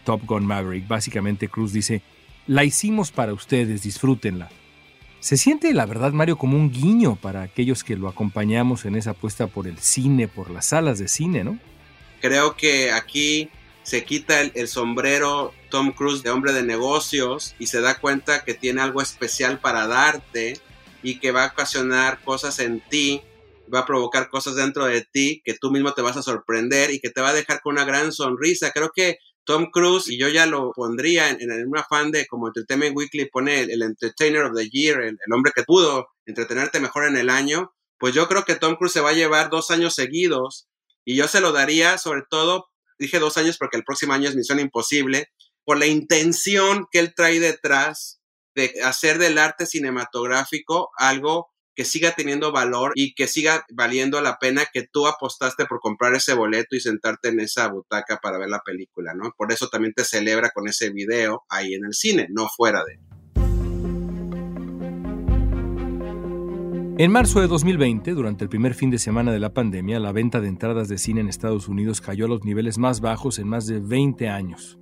Top 0.05 0.25
Gun 0.25 0.47
Maverick. 0.47 0.87
Básicamente 0.87 1.49
Cruise 1.49 1.73
dice, 1.73 2.03
la 2.47 2.63
hicimos 2.63 3.11
para 3.11 3.33
ustedes, 3.33 3.83
disfrútenla. 3.83 4.51
Se 5.25 5.39
siente, 5.39 5.73
la 5.73 5.87
verdad, 5.87 6.13
Mario, 6.13 6.37
como 6.37 6.59
un 6.59 6.71
guiño 6.71 7.17
para 7.17 7.41
aquellos 7.41 7.83
que 7.83 7.97
lo 7.97 8.09
acompañamos 8.09 8.85
en 8.85 8.95
esa 8.95 9.13
apuesta 9.13 9.47
por 9.47 9.67
el 9.67 9.79
cine, 9.79 10.29
por 10.29 10.51
las 10.51 10.67
salas 10.67 10.99
de 10.99 11.09
cine, 11.09 11.43
¿no? 11.43 11.59
Creo 12.21 12.59
que 12.59 12.93
aquí 12.93 13.49
se 13.85 14.05
quita 14.05 14.43
el, 14.43 14.69
sombrero 14.69 15.55
Tom 15.71 15.93
Cruise 15.93 16.23
de 16.23 16.29
hombre 16.29 16.53
de 16.53 16.63
negocios 16.63 17.55
y 17.59 17.69
se 17.69 17.81
da 17.81 17.99
cuenta 17.99 18.45
que 18.45 18.53
tiene 18.53 18.83
algo 18.83 19.01
especial 19.01 19.61
para 19.61 19.87
darte 19.87 20.61
y 21.03 21.19
que 21.21 21.33
va 21.33 21.45
a 21.45 21.53
ocasionar 21.53 22.23
cosas 22.23 22.59
en 22.59 22.83
ti, 22.91 23.23
va 23.73 23.79
a 23.79 23.87
provocar 23.87 24.29
cosas 24.29 24.57
dentro 24.57 24.85
de 24.85 25.07
ti 25.11 25.41
que 25.43 25.55
tú 25.55 25.71
mismo 25.71 25.95
te 25.95 26.03
vas 26.03 26.19
a 26.19 26.23
sorprender 26.23 26.91
y 26.91 27.01
que 27.01 27.09
te 27.09 27.23
va 27.23 27.31
a 27.31 27.35
dejar 27.35 27.63
con 27.63 27.73
una 27.77 27.87
gran 27.87 28.13
sonrisa. 28.13 28.73
Creo 28.73 28.93
que 28.95 29.17
Tom 29.45 29.71
Cruise, 29.71 30.09
y 30.09 30.19
yo 30.19 30.29
ya 30.29 30.47
lo 30.47 30.73
pondría 30.73 31.31
en, 31.31 31.69
un 31.69 31.79
afán 31.79 32.11
de 32.11 32.27
como 32.27 32.49
Entertainment 32.49 32.97
Weekly 32.97 33.29
pone 33.31 33.61
el, 33.61 33.83
Entertainer 33.83 34.45
of 34.45 34.57
the 34.57 34.69
Year, 34.69 35.03
el, 35.03 35.19
hombre 35.33 35.53
que 35.55 35.63
pudo 35.63 36.09
entretenerte 36.27 36.81
mejor 36.81 37.07
en 37.07 37.17
el 37.17 37.31
año, 37.31 37.75
pues 37.99 38.15
yo 38.15 38.27
creo 38.29 38.45
que 38.45 38.57
Tom 38.57 38.77
Cruise 38.77 38.93
se 38.93 39.01
va 39.01 39.11
a 39.11 39.15
llevar 39.15 39.51
dos 39.51 39.71
años 39.71 39.95
seguidos 39.95 40.69
y 41.05 41.17
yo 41.17 41.29
se 41.29 41.41
lo 41.41 41.53
daría 41.53 41.99
sobre 41.99 42.23
todo, 42.29 42.71
dije 42.99 43.19
dos 43.19 43.37
años 43.37 43.59
porque 43.59 43.77
el 43.77 43.85
próximo 43.85 44.13
año 44.13 44.29
es 44.29 44.37
Misión 44.37 44.61
Imposible, 44.61 45.29
por 45.65 45.79
la 45.79 45.87
intención 45.87 46.87
que 46.91 46.99
él 46.99 47.15
trae 47.15 47.41
detrás 47.41 48.21
de 48.55 48.73
hacer 48.85 49.19
del 49.19 49.39
arte 49.39 49.67
cinematográfico 49.67 50.91
algo 50.97 51.54
que 51.75 51.85
siga 51.85 52.13
teniendo 52.13 52.53
valor 52.53 52.93
y 52.95 53.15
que 53.15 53.27
siga 53.27 53.65
valiendo 53.73 54.21
la 54.21 54.39
pena 54.39 54.63
que 54.73 54.87
tú 54.87 55.07
apostaste 55.07 55.67
por 55.67 55.81
comprar 55.81 56.15
ese 56.15 56.35
boleto 56.35 56.77
y 56.77 56.81
sentarte 56.81 57.29
en 57.29 57.41
esa 57.41 57.69
butaca 57.69 58.19
para 58.23 58.39
ver 58.39 58.49
la 58.49 58.61
película, 58.61 59.15
¿no? 59.15 59.33
Por 59.37 59.53
eso 59.53 59.69
también 59.69 59.93
te 59.95 60.05
celebra 60.05 60.51
con 60.51 60.69
ese 60.69 60.91
video 60.91 61.45
ahí 61.49 61.75
en 61.75 61.85
el 61.85 61.95
cine, 61.95 62.29
no 62.31 62.49
fuera 62.49 62.85
de 62.85 62.95
él. 62.95 63.01
En 66.97 67.11
marzo 67.11 67.41
de 67.41 67.49
2020, 67.49 68.13
durante 68.13 68.45
el 68.45 68.49
primer 68.49 68.73
fin 68.73 68.89
de 68.89 69.01
semana 69.01 69.33
de 69.33 69.41
la 69.41 69.53
pandemia, 69.53 69.99
la 69.99 70.13
venta 70.13 70.41
de 70.41 70.47
entradas 70.47 70.89
de 70.89 70.97
cine 70.97 71.23
en 71.23 71.29
Estados 71.29 71.67
Unidos 71.67 72.01
cayó 72.01 72.27
a 72.27 72.29
los 72.29 72.45
niveles 72.45 72.79
más 72.79 73.01
bajos 73.01 73.41
en 73.41 73.49
más 73.49 73.67
de 73.67 73.81
20 73.81 74.29
años, 74.29 74.79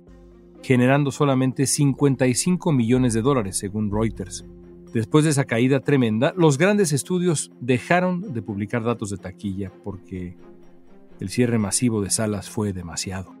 generando 0.61 1.09
solamente 1.09 1.65
55 1.65 2.71
millones 2.71 3.15
de 3.15 3.23
dólares, 3.23 3.57
según 3.57 3.91
Reuters. 3.91 4.45
Después 4.93 5.25
de 5.25 5.31
esa 5.31 5.45
caída 5.45 5.79
tremenda, 5.79 6.33
los 6.37 6.59
grandes 6.59 6.93
estudios 6.93 7.51
dejaron 7.59 8.31
de 8.31 8.43
publicar 8.43 8.83
datos 8.83 9.09
de 9.09 9.17
taquilla 9.17 9.71
porque 9.83 10.37
el 11.19 11.29
cierre 11.29 11.57
masivo 11.57 12.01
de 12.01 12.11
salas 12.11 12.47
fue 12.49 12.73
demasiado. 12.73 13.33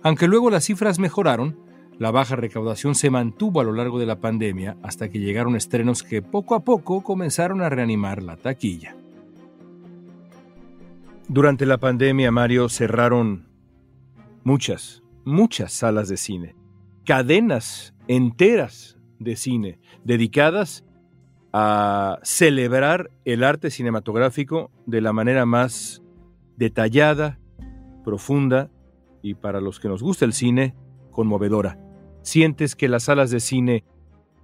Aunque 0.00 0.28
luego 0.28 0.48
las 0.48 0.64
cifras 0.64 1.00
mejoraron, 1.00 1.58
la 1.98 2.12
baja 2.12 2.36
recaudación 2.36 2.94
se 2.94 3.10
mantuvo 3.10 3.60
a 3.60 3.64
lo 3.64 3.72
largo 3.72 3.98
de 3.98 4.06
la 4.06 4.20
pandemia 4.20 4.76
hasta 4.82 5.08
que 5.08 5.18
llegaron 5.18 5.56
estrenos 5.56 6.04
que 6.04 6.22
poco 6.22 6.54
a 6.54 6.64
poco 6.64 7.02
comenzaron 7.02 7.60
a 7.60 7.68
reanimar 7.68 8.22
la 8.22 8.36
taquilla. 8.36 8.96
Durante 11.28 11.66
la 11.66 11.78
pandemia, 11.78 12.30
Mario, 12.30 12.68
cerraron 12.68 13.48
muchas, 14.44 15.02
muchas 15.24 15.72
salas 15.72 16.08
de 16.08 16.16
cine, 16.16 16.54
cadenas 17.04 17.94
enteras 18.06 18.98
de 19.22 19.36
cine 19.36 19.78
dedicadas 20.04 20.84
a 21.52 22.18
celebrar 22.22 23.10
el 23.24 23.44
arte 23.44 23.70
cinematográfico 23.70 24.70
de 24.86 25.00
la 25.00 25.12
manera 25.12 25.44
más 25.44 26.02
detallada, 26.56 27.38
profunda 28.04 28.70
y 29.22 29.34
para 29.34 29.60
los 29.60 29.78
que 29.78 29.88
nos 29.88 30.02
gusta 30.02 30.24
el 30.24 30.32
cine, 30.32 30.74
conmovedora. 31.10 31.78
¿Sientes 32.22 32.74
que 32.74 32.88
las 32.88 33.04
salas 33.04 33.30
de 33.30 33.40
cine 33.40 33.84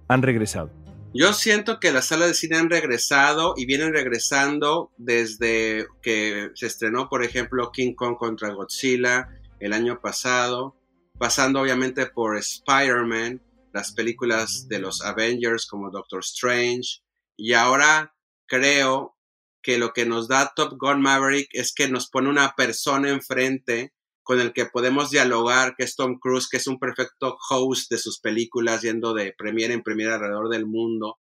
han 0.07 0.21
regresado? 0.21 0.71
Yo 1.13 1.33
siento 1.33 1.79
que 1.79 1.91
las 1.91 2.05
salas 2.05 2.27
de 2.27 2.33
cine 2.35 2.57
han 2.57 2.69
regresado 2.69 3.55
y 3.57 3.65
vienen 3.65 3.93
regresando 3.93 4.91
desde 4.97 5.87
que 6.03 6.51
se 6.53 6.67
estrenó, 6.67 7.09
por 7.09 7.23
ejemplo, 7.23 7.71
King 7.71 7.93
Kong 7.93 8.15
contra 8.15 8.53
Godzilla 8.53 9.27
el 9.59 9.73
año 9.73 9.99
pasado, 9.99 10.75
pasando 11.17 11.61
obviamente 11.61 12.05
por 12.05 12.37
Spider-Man, 12.37 13.41
las 13.73 13.93
películas 13.93 14.67
de 14.67 14.79
los 14.79 15.01
Avengers 15.01 15.65
como 15.67 15.91
Doctor 15.91 16.21
Strange 16.21 17.01
y 17.37 17.53
ahora 17.53 18.15
creo 18.47 19.15
que 19.61 19.77
lo 19.77 19.93
que 19.93 20.05
nos 20.05 20.27
da 20.27 20.53
Top 20.55 20.73
Gun 20.77 21.01
Maverick 21.01 21.49
es 21.51 21.73
que 21.73 21.87
nos 21.87 22.09
pone 22.09 22.29
una 22.29 22.53
persona 22.55 23.09
enfrente 23.09 23.93
con 24.23 24.39
el 24.39 24.53
que 24.53 24.65
podemos 24.65 25.09
dialogar, 25.09 25.75
que 25.75 25.83
es 25.83 25.95
Tom 25.95 26.19
Cruise, 26.19 26.47
que 26.47 26.57
es 26.57 26.67
un 26.67 26.79
perfecto 26.79 27.37
host 27.49 27.89
de 27.89 27.97
sus 27.97 28.19
películas, 28.19 28.81
yendo 28.81 29.13
de 29.13 29.33
premiere 29.37 29.73
en 29.73 29.81
premiere 29.81 30.13
alrededor 30.13 30.49
del 30.49 30.65
mundo 30.65 31.17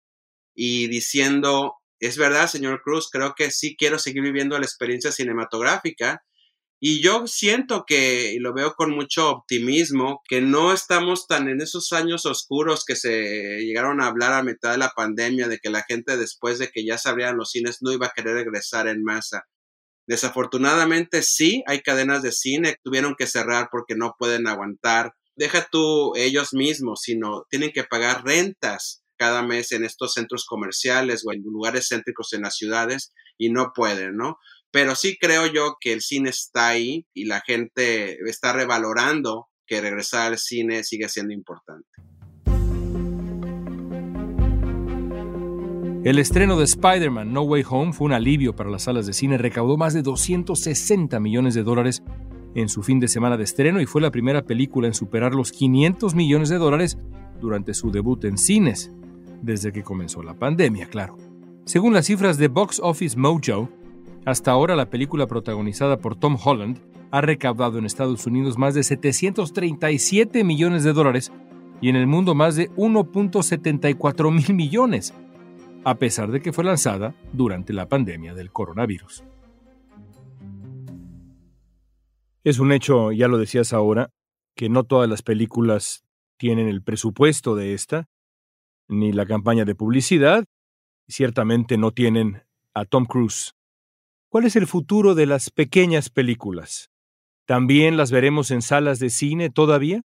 y 0.54 0.88
diciendo, 0.88 1.75
es 2.00 2.18
verdad, 2.18 2.48
señor 2.48 2.82
Cruz, 2.82 3.10
creo 3.12 3.34
que 3.36 3.51
sí 3.51 3.75
quiero 3.77 4.00
seguir 4.00 4.24
viviendo 4.24 4.58
la 4.58 4.66
experiencia 4.66 5.12
cinematográfica. 5.12 6.24
Y 6.79 7.01
yo 7.01 7.25
siento 7.25 7.86
que, 7.88 8.34
y 8.34 8.39
lo 8.39 8.53
veo 8.53 8.74
con 8.75 8.91
mucho 8.91 9.31
optimismo, 9.31 10.22
que 10.27 10.41
no 10.41 10.72
estamos 10.74 11.25
tan 11.25 11.50
en 11.50 11.60
esos 11.60 11.91
años 11.91 12.27
oscuros 12.27 12.86
que 12.86 12.96
se 12.96 13.62
llegaron 13.62 14.00
a 14.00 14.07
hablar 14.07 14.34
a 14.34 14.43
mitad 14.43 14.72
de 14.72 14.77
la 14.77 14.91
pandemia, 14.96 15.48
de 15.48 15.57
que 15.57 15.72
la 15.72 15.84
gente 15.84 16.17
después 16.17 16.60
de 16.60 16.69
que 16.69 16.86
ya 16.86 17.00
se 17.00 17.10
abrieran 17.10 17.38
los 17.38 17.50
cines 17.50 17.79
no 17.81 17.91
iba 17.91 18.07
a 18.07 18.13
querer 18.15 18.36
regresar 18.36 18.88
en 18.88 19.03
masa. 19.03 19.46
Desafortunadamente 20.07 21.24
sí, 21.24 21.63
hay 21.65 21.81
cadenas 21.81 22.22
de 22.22 22.31
cine 22.31 22.74
que 22.74 22.81
tuvieron 22.84 23.15
que 23.17 23.27
cerrar 23.27 23.69
porque 23.72 23.96
no 23.96 24.15
pueden 24.17 24.48
aguantar. 24.48 25.13
Deja 25.36 25.67
tú 25.72 26.13
ellos 26.15 26.53
mismos, 26.53 27.01
sino 27.01 27.46
tienen 27.50 27.72
que 27.72 27.84
pagar 27.86 28.24
rentas 28.24 29.03
cada 29.17 29.41
mes 29.41 29.72
en 29.72 29.84
estos 29.84 30.13
centros 30.13 30.46
comerciales 30.46 31.24
o 31.25 31.34
en 31.34 31.41
lugares 31.41 31.88
céntricos 31.89 32.34
en 32.34 32.43
las 32.43 32.55
ciudades 32.55 33.13
y 33.38 33.50
no 33.50 33.72
pueden, 33.75 34.15
¿no? 34.15 34.38
Pero 34.77 34.93
sí 34.93 35.17
creo 35.19 35.48
yo 35.48 35.77
que 35.81 35.91
el 35.91 36.01
cine 36.01 36.29
está 36.29 36.67
ahí 36.67 37.07
y 37.12 37.25
la 37.25 37.41
gente 37.41 38.19
está 38.29 38.53
revalorando 38.53 39.48
que 39.65 39.81
regresar 39.81 40.27
al 40.27 40.38
cine 40.38 40.84
sigue 40.84 41.10
siendo 41.10 41.34
importante. 41.34 41.89
El 46.03 46.19
estreno 46.19 46.60
de 46.60 46.65
Spider-Man 46.65 47.34
No 47.34 47.41
Way 47.41 47.63
Home 47.67 47.91
fue 47.91 48.05
un 48.05 48.13
alivio 48.13 48.55
para 48.55 48.69
las 48.69 48.84
salas 48.84 49.07
de 49.07 49.13
cine, 49.13 49.39
recaudó 49.39 49.77
más 49.77 49.96
de 49.96 50.03
260 50.03 51.19
millones 51.22 51.55
de 51.55 51.63
dólares 51.63 52.03
en 52.53 52.69
su 52.69 52.84
fin 52.84 53.00
de 53.00 53.07
semana 53.07 53.36
de 53.36 53.46
estreno 53.46 53.81
y 53.81 53.88
fue 53.88 54.00
la 54.00 54.12
primera 54.12 54.46
película 54.46 54.86
en 54.86 54.93
superar 54.93 55.34
los 55.34 55.51
500 55.53 56.13
millones 56.13 56.50
de 56.50 56.57
dólares 56.60 57.00
durante 57.41 57.74
su 57.74 57.89
debut 57.89 58.24
en 58.25 58.38
cines 58.38 58.91
desde 59.41 59.72
que 59.72 59.81
comenzó 59.81 60.22
la 60.22 60.36
pandemia, 60.36 60.86
claro. 60.86 61.17
Según 61.65 61.96
las 61.96 62.05
cifras 62.05 62.38
de 62.38 62.48
Box 62.48 62.79
Office 62.81 63.17
Mojo, 63.17 63.69
hasta 64.27 64.51
ahora 64.51 64.75
la 64.75 64.89
película 64.89 65.25
protagonizada 65.25 66.00
por 66.00 66.17
Tom 66.17 66.38
Holland 66.43 66.81
ha 67.12 67.22
recaudado 67.22 67.77
en 67.77 67.86
Estados 67.86 68.27
Unidos 68.27 68.57
más 68.57 68.74
de 68.74 68.84
737 68.84 70.43
millones 70.43 70.84
de 70.84 70.91
dólares 70.91 71.31
y 71.79 71.88
en 71.88 71.96
el 71.96 72.07
mundo 72.07 72.36
más 72.36 72.57
de 72.57 72.69
1.74 72.72 74.29
mil 74.34 74.53
millones, 74.53 75.13
a 75.86 75.96
pesar 75.96 76.29
de 76.29 76.41
que 76.41 76.51
fue 76.51 76.65
lanzada 76.65 77.15
durante 77.31 77.72
la 77.72 77.88
pandemia 77.88 78.34
del 78.34 78.51
coronavirus. 78.51 79.24
Es 82.43 82.60
un 82.60 82.74
hecho, 82.74 83.13
ya 83.13 83.29
lo 83.29 83.38
decías 83.38 83.72
ahora, 83.72 84.10
que 84.57 84.67
no 84.67 84.84
todas 84.84 85.10
las 85.10 85.22
películas 85.22 86.03
tienen 86.36 86.67
el 86.67 86.84
presupuesto 86.84 87.55
de 87.55 87.74
esta, 87.74 88.10
ni 88.89 89.13
la 89.13 89.25
campaña 89.25 89.63
de 89.63 89.74
publicidad, 89.74 90.43
ciertamente 91.07 91.77
no 91.77 91.91
tienen 91.91 92.43
a 92.74 92.84
Tom 92.84 93.05
Cruise. 93.05 93.56
¿Cuál 94.29 94.46
es 94.46 94.57
el 94.57 94.67
futuro 94.67 95.15
de 95.15 95.25
las 95.25 95.50
pequeñas 95.50 96.10
películas? 96.10 96.89
¿También 97.46 97.96
las 97.96 98.12
veremos 98.12 98.51
en 98.51 98.62
salas 98.62 99.00
de 99.00 99.10
cine 99.10 99.50
todavía? 99.50 100.01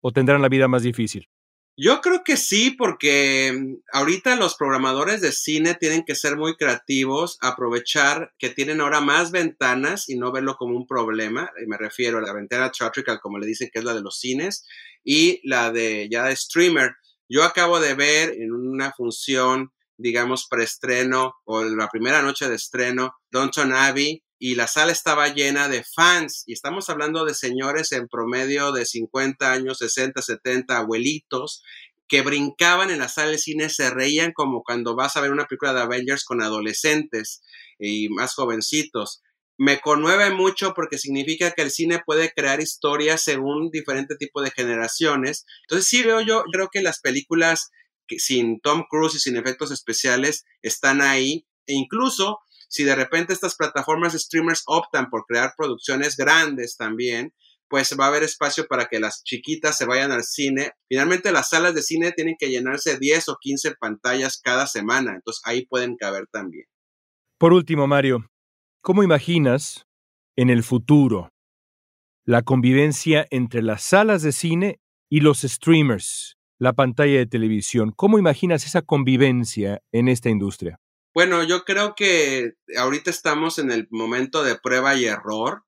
¿O 0.00 0.12
tendrán 0.12 0.40
la 0.40 0.48
vida 0.48 0.66
más 0.66 0.82
difícil? 0.82 1.28
Yo 1.76 2.00
creo 2.00 2.22
que 2.24 2.38
sí, 2.38 2.70
porque 2.70 3.52
mm, 3.52 3.74
ahorita 3.92 4.36
los 4.36 4.54
programadores 4.54 5.20
de 5.20 5.32
cine 5.32 5.74
tienen 5.74 6.04
que 6.04 6.14
ser 6.14 6.36
muy 6.36 6.56
creativos, 6.56 7.36
aprovechar 7.42 8.32
que 8.38 8.48
tienen 8.48 8.80
ahora 8.80 9.02
más 9.02 9.30
ventanas 9.30 10.08
y 10.08 10.16
no 10.16 10.32
verlo 10.32 10.56
como 10.56 10.76
un 10.76 10.86
problema. 10.86 11.50
Me 11.66 11.76
refiero 11.76 12.18
a 12.18 12.22
la 12.22 12.32
ventana 12.32 12.70
theatrical, 12.70 13.20
como 13.20 13.38
le 13.38 13.46
dicen, 13.46 13.68
que 13.70 13.80
es 13.80 13.84
la 13.84 13.92
de 13.92 14.00
los 14.00 14.20
cines, 14.20 14.64
y 15.02 15.46
la 15.46 15.70
de 15.70 16.08
ya 16.10 16.24
de 16.24 16.36
streamer. 16.36 16.94
Yo 17.28 17.42
acabo 17.42 17.78
de 17.78 17.94
ver 17.94 18.30
en 18.30 18.52
una 18.52 18.92
función, 18.92 19.73
digamos, 19.96 20.46
preestreno 20.48 21.34
o 21.44 21.64
la 21.64 21.88
primera 21.88 22.22
noche 22.22 22.48
de 22.48 22.56
estreno, 22.56 23.14
Downton 23.30 23.72
Abbey, 23.72 24.22
y 24.38 24.56
la 24.56 24.66
sala 24.66 24.92
estaba 24.92 25.28
llena 25.28 25.68
de 25.68 25.84
fans. 25.84 26.42
Y 26.46 26.52
estamos 26.52 26.90
hablando 26.90 27.24
de 27.24 27.34
señores 27.34 27.92
en 27.92 28.08
promedio 28.08 28.72
de 28.72 28.84
50 28.84 29.52
años, 29.52 29.78
60, 29.78 30.20
70, 30.20 30.76
abuelitos, 30.76 31.62
que 32.08 32.22
brincaban 32.22 32.90
en 32.90 32.98
la 32.98 33.08
sala 33.08 33.30
de 33.30 33.38
cine, 33.38 33.70
se 33.70 33.90
reían 33.90 34.32
como 34.32 34.62
cuando 34.62 34.94
vas 34.94 35.16
a 35.16 35.20
ver 35.20 35.30
una 35.30 35.46
película 35.46 35.72
de 35.72 35.80
Avengers 35.80 36.24
con 36.24 36.42
adolescentes 36.42 37.42
y 37.78 38.08
más 38.10 38.34
jovencitos 38.34 39.22
me 39.56 39.80
conmueve 39.80 40.30
mucho 40.30 40.74
porque 40.74 40.98
significa 40.98 41.52
que 41.52 41.62
el 41.62 41.70
cine 41.70 42.00
puede 42.04 42.32
crear 42.32 42.60
historias 42.60 43.22
según 43.22 43.70
diferente 43.70 44.16
tipo 44.16 44.42
de 44.42 44.50
generaciones. 44.50 45.46
Entonces 45.62 45.86
sí 45.86 46.02
veo 46.02 46.20
yo, 46.20 46.44
creo 46.52 46.68
que 46.72 46.82
las 46.82 47.00
películas 47.00 47.70
sin 48.08 48.60
Tom 48.60 48.84
Cruise 48.88 49.14
y 49.14 49.18
sin 49.18 49.36
efectos 49.36 49.70
especiales 49.70 50.44
están 50.62 51.00
ahí 51.00 51.46
e 51.66 51.74
incluso 51.74 52.38
si 52.68 52.84
de 52.84 52.94
repente 52.94 53.32
estas 53.32 53.56
plataformas 53.56 54.14
streamers 54.14 54.62
optan 54.66 55.08
por 55.10 55.24
crear 55.26 55.54
producciones 55.56 56.16
grandes 56.16 56.76
también, 56.76 57.32
pues 57.68 57.96
va 57.98 58.06
a 58.06 58.08
haber 58.08 58.22
espacio 58.22 58.66
para 58.66 58.86
que 58.86 59.00
las 59.00 59.22
chiquitas 59.24 59.76
se 59.76 59.86
vayan 59.86 60.12
al 60.12 60.24
cine. 60.24 60.72
Finalmente 60.88 61.32
las 61.32 61.50
salas 61.50 61.74
de 61.74 61.82
cine 61.82 62.12
tienen 62.12 62.36
que 62.38 62.50
llenarse 62.50 62.98
10 62.98 63.28
o 63.28 63.36
15 63.40 63.74
pantallas 63.80 64.40
cada 64.42 64.66
semana, 64.66 65.14
entonces 65.14 65.40
ahí 65.44 65.66
pueden 65.66 65.96
caber 65.96 66.26
también. 66.30 66.66
Por 67.38 67.52
último, 67.52 67.86
Mario, 67.86 68.28
¿Cómo 68.84 69.02
imaginas 69.02 69.86
en 70.36 70.50
el 70.50 70.62
futuro 70.62 71.30
la 72.26 72.42
convivencia 72.42 73.26
entre 73.30 73.62
las 73.62 73.82
salas 73.82 74.20
de 74.20 74.30
cine 74.30 74.78
y 75.08 75.20
los 75.20 75.40
streamers, 75.40 76.33
la 76.58 76.72
pantalla 76.72 77.18
de 77.18 77.26
televisión? 77.26 77.92
¿Cómo 77.94 78.18
imaginas 78.18 78.64
esa 78.64 78.82
convivencia 78.82 79.82
en 79.92 80.08
esta 80.08 80.30
industria? 80.30 80.80
Bueno, 81.14 81.44
yo 81.44 81.64
creo 81.64 81.94
que 81.94 82.54
ahorita 82.76 83.10
estamos 83.10 83.58
en 83.58 83.70
el 83.70 83.86
momento 83.90 84.42
de 84.42 84.56
prueba 84.56 84.96
y 84.96 85.04
error. 85.04 85.62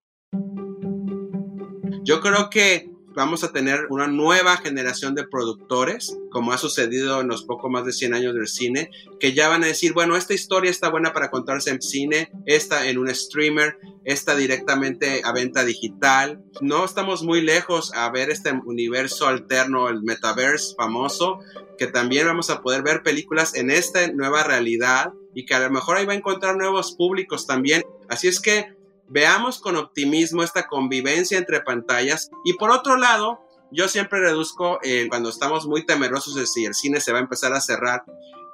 Yo 2.03 2.21
creo 2.21 2.51
que 2.51 2.91
vamos 3.17 3.43
a 3.43 3.51
tener 3.51 3.87
una 3.89 4.07
nueva 4.07 4.59
generación 4.59 5.15
de 5.15 5.27
productores, 5.27 6.19
como 6.31 6.53
ha 6.53 6.59
sucedido 6.59 7.23
en 7.23 7.29
los 7.29 7.45
poco 7.45 7.71
más 7.71 7.87
de 7.87 7.95
100 7.95 8.13
años 8.13 8.35
del 8.35 8.47
cine, 8.47 8.91
que 9.19 9.33
ya 9.33 9.49
van 9.49 9.65
a 9.65 9.69
decir, 9.69 9.95
bueno, 9.95 10.17
esta 10.17 10.35
historia 10.35 10.71
está 10.71 10.91
buena 10.91 11.15
para 11.15 11.31
contarse 11.31 11.71
en 11.71 11.81
cine, 11.81 12.31
esta 12.45 12.87
en 12.87 12.99
un 12.99 13.13
streamer, 13.13 13.79
esta 14.05 14.37
directamente 14.37 15.23
a 15.25 15.33
venta 15.33 15.65
digital. 15.65 16.45
No 16.61 16.85
estamos 16.85 17.23
muy 17.23 17.41
lejos 17.41 17.91
a 17.95 18.11
ver 18.11 18.29
este 18.29 18.53
universo 18.53 19.27
alterno, 19.27 19.89
el 19.89 20.03
metaverse 20.03 20.75
famoso, 20.77 21.39
que 21.79 21.87
también 21.87 22.27
vamos 22.27 22.51
a 22.51 22.61
poder 22.61 22.83
ver 22.83 23.03
películas 23.03 23.55
en 23.55 23.71
esta 23.71 24.07
nueva 24.13 24.45
realidad 24.45 25.15
y 25.35 25.47
que 25.47 25.55
a 25.55 25.61
lo 25.61 25.71
mejor 25.71 25.97
ahí 25.97 26.05
va 26.05 26.13
a 26.13 26.17
encontrar 26.17 26.57
nuevos 26.57 26.93
públicos 26.93 27.47
también. 27.47 27.83
Así 28.09 28.29
es 28.29 28.41
que 28.41 28.76
veamos 29.09 29.61
con 29.61 29.77
optimismo 29.77 30.43
esta 30.43 30.67
convivencia 30.67 31.39
entre 31.39 31.61
pantallas 31.61 32.31
y 32.45 32.55
por 32.55 32.71
otro 32.71 32.97
lado, 32.97 33.41
yo 33.71 33.89
siempre 33.89 34.21
reduzco 34.21 34.79
eh, 34.83 35.07
cuando 35.09 35.29
estamos 35.29 35.67
muy 35.67 35.85
temerosos 35.85 36.35
de 36.35 36.47
si 36.47 36.65
el 36.65 36.75
cine 36.75 37.01
se 37.01 37.13
va 37.13 37.19
a 37.19 37.23
empezar 37.23 37.53
a 37.53 37.61
cerrar, 37.61 38.05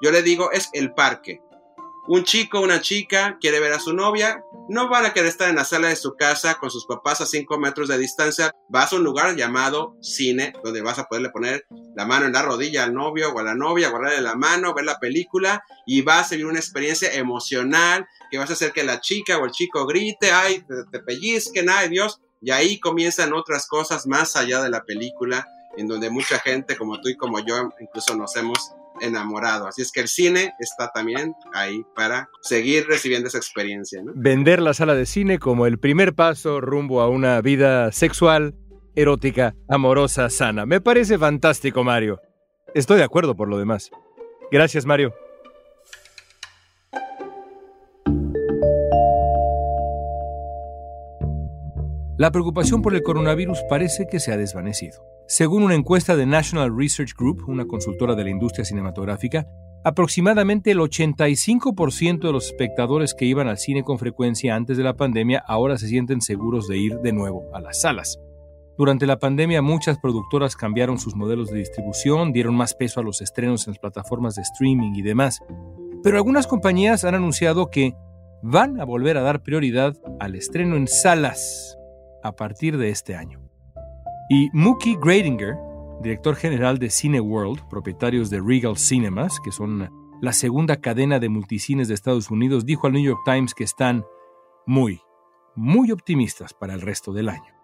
yo 0.01 0.11
le 0.11 0.23
digo 0.23 0.51
es 0.53 0.71
el 0.73 0.93
parque. 0.93 1.41
Un 2.09 2.25
chico, 2.25 2.61
una 2.61 2.81
chica 2.81 3.39
quiere 3.41 3.61
ver 3.61 3.73
a 3.73 3.79
su 3.79 3.95
novia, 3.95 4.43
no 4.69 4.89
van 4.89 5.07
a 5.07 5.13
querer 5.13 5.29
estar 5.29 5.49
en 5.49 5.55
la 5.55 5.65
sala 5.65 5.87
de 5.87 5.95
su 5.95 6.15
casa 6.15 6.57
con 6.57 6.69
sus 6.69 6.85
papás 6.85 7.21
a 7.21 7.27
5 7.27 7.59
metros 7.59 7.89
de 7.89 7.97
distancia, 7.97 8.51
vas 8.69 8.93
a 8.93 8.97
un 8.97 9.05
lugar 9.05 9.37
llamado 9.37 9.97
cine, 10.01 10.53
donde 10.65 10.83
vas 10.83 10.99
a 10.99 11.05
poderle 11.05 11.31
poner 11.31 11.65
la 11.95 12.05
mano 12.05 12.27
en 12.27 12.33
la 12.33 12.43
rodilla 12.43 12.83
al 12.83 12.93
novio 12.93 13.33
o 13.33 13.39
a 13.39 13.45
la 13.45 13.55
novia, 13.55 13.91
guardarle 13.91 14.21
la 14.21 14.35
mano, 14.35 14.75
ver 14.75 14.85
la 14.85 14.99
película 14.99 15.63
y 15.87 16.03
va 16.03 16.19
a 16.19 16.25
ser 16.25 16.45
una 16.45 16.59
experiencia 16.59 17.13
emocional 17.15 18.05
que 18.33 18.39
vas 18.39 18.51
a 18.51 18.55
hacer 18.55 18.73
que 18.73 18.83
la 18.83 19.01
chica 19.01 19.39
o 19.39 19.45
el 19.45 19.53
chico 19.53 19.87
grite, 19.87 20.33
ay, 20.33 20.65
te, 20.91 20.99
pellizquen, 20.99 21.71
ay 21.71 21.89
Dios, 21.89 22.21
y 22.41 22.51
ahí 22.51 22.81
comienzan 22.81 23.33
otras 23.33 23.69
cosas 23.69 24.09
más 24.09 24.35
allá 24.35 24.61
de 24.61 24.71
la 24.71 24.83
película, 24.83 25.47
en 25.77 25.87
donde 25.87 26.11
mucha 26.11 26.41
gente 26.41 26.77
como 26.77 27.01
tú 27.01 27.11
y 27.11 27.17
como 27.17 27.39
yo 27.39 27.71
incluso 27.81 28.17
nos 28.17 28.35
hemos 28.35 28.73
enamorado. 29.01 29.67
Así 29.67 29.83
es 29.83 29.93
que 29.93 30.01
el 30.01 30.09
cine 30.09 30.53
está 30.59 30.91
también 30.93 31.35
ahí 31.53 31.85
para 31.95 32.29
seguir 32.43 32.87
recibiendo 32.87 33.29
esa 33.29 33.39
experiencia. 33.39 34.01
Vender 34.15 34.61
la 34.61 34.75
sala 34.75 34.95
de 34.95 35.07
cine 35.07 35.39
como 35.39 35.67
el 35.67 35.79
primer 35.79 36.15
paso 36.15 36.61
rumbo 36.61 37.01
a 37.01 37.09
una 37.09 37.41
vida 37.41 37.93
sexual, 37.93 38.55
erótica, 38.95 39.55
amorosa, 39.69 40.29
sana. 40.31 40.67
Me 40.67 40.81
parece 40.81 41.19
fantástico, 41.19 41.85
Mario. 41.85 42.21
Estoy 42.75 42.99
de 42.99 43.05
acuerdo 43.05 43.37
por 43.37 43.49
lo 43.49 43.59
demás. 43.59 43.91
Gracias, 44.51 44.87
Mario. 44.87 45.15
La 52.23 52.31
preocupación 52.31 52.83
por 52.83 52.95
el 52.95 53.03
coronavirus 53.03 53.65
parece 53.69 54.07
que 54.09 54.21
se 54.21 54.31
ha 54.31 54.37
desvanecido. 54.37 55.05
Según 55.27 55.65
una 55.65 55.75
encuesta 55.75 56.15
de 56.15 56.25
National 56.25 56.73
Research 56.73 57.17
Group, 57.19 57.43
una 57.49 57.67
consultora 57.67 58.15
de 58.15 58.23
la 58.23 58.31
industria 58.31 58.65
cinematográfica, 58.65 59.45
Aproximadamente 59.83 60.71
el 60.71 60.79
85% 60.79 62.21
de 62.21 62.31
los 62.31 62.47
espectadores 62.47 63.15
que 63.15 63.25
iban 63.25 63.49
al 63.49 63.59
cine 63.59 63.83
con 63.83 63.99
frecuencia 63.99 64.55
antes 64.55 64.77
de 64.77 64.85
la 64.85 64.95
pandemia 64.95 65.43
ahora 65.45 65.77
se 65.77 65.89
sienten 65.89 66.21
seguros 66.21 66.69
de 66.69 66.79
ir 66.79 67.01
de 67.01 67.13
nuevo 67.13 67.43
a 67.53 67.61
las 67.61 67.81
salas. 67.81 68.21
Durante 68.79 69.09
la 69.09 69.19
pandemia 69.19 69.61
muchas 69.61 69.99
productoras 69.99 70.55
cambiaron 70.55 71.01
sus 71.01 71.17
modelos 71.17 71.51
de 71.51 71.59
distribución, 71.59 72.33
dieron 72.33 72.55
más 72.55 72.75
peso 72.75 73.01
a 73.01 73.03
los 73.03 73.21
estrenos 73.21 73.67
en 73.67 73.73
las 73.73 73.81
plataformas 73.81 74.37
de 74.37 74.43
streaming 74.43 74.93
y 74.95 75.03
demás. 75.03 75.41
Pero 76.05 76.19
algunas 76.19 76.47
compañías 76.47 77.05
han 77.05 77.17
anunciado 77.17 77.69
que 77.69 77.97
van 78.41 78.81
a 78.81 78.85
volver 78.85 79.17
a 79.17 79.23
dar 79.23 79.43
prioridad 79.43 79.97
al 80.21 80.37
estreno 80.37 80.77
en 80.77 80.87
salas 80.87 81.77
a 82.23 82.33
partir 82.33 82.79
de 82.79 82.91
este 82.91 83.15
año. 83.15 83.41
Y 84.29 84.49
Mookie 84.53 84.97
Gradinger, 85.01 85.57
director 86.03 86.37
general 86.37 86.79
de 86.79 86.91
Cineworld, 86.91 87.69
propietarios 87.69 88.31
de 88.31 88.41
Regal 88.41 88.77
Cinemas, 88.77 89.39
que 89.41 89.53
son 89.53 89.91
la 90.21 90.33
segunda 90.33 90.77
cadena 90.77 91.19
de 91.19 91.29
multicines 91.29 91.89
de 91.89 91.95
Estados 91.95 92.31
Unidos, 92.31 92.65
dijo 92.65 92.87
al 92.87 92.93
New 92.93 93.03
York 93.03 93.21
Times 93.25 93.55
que 93.55 93.65
están 93.65 94.05
muy, 94.67 95.01
muy 95.57 95.91
optimistas 95.91 96.55
para 96.55 96.75
el 96.75 96.81
resto 96.81 97.13
del 97.13 97.29
año. 97.29 97.62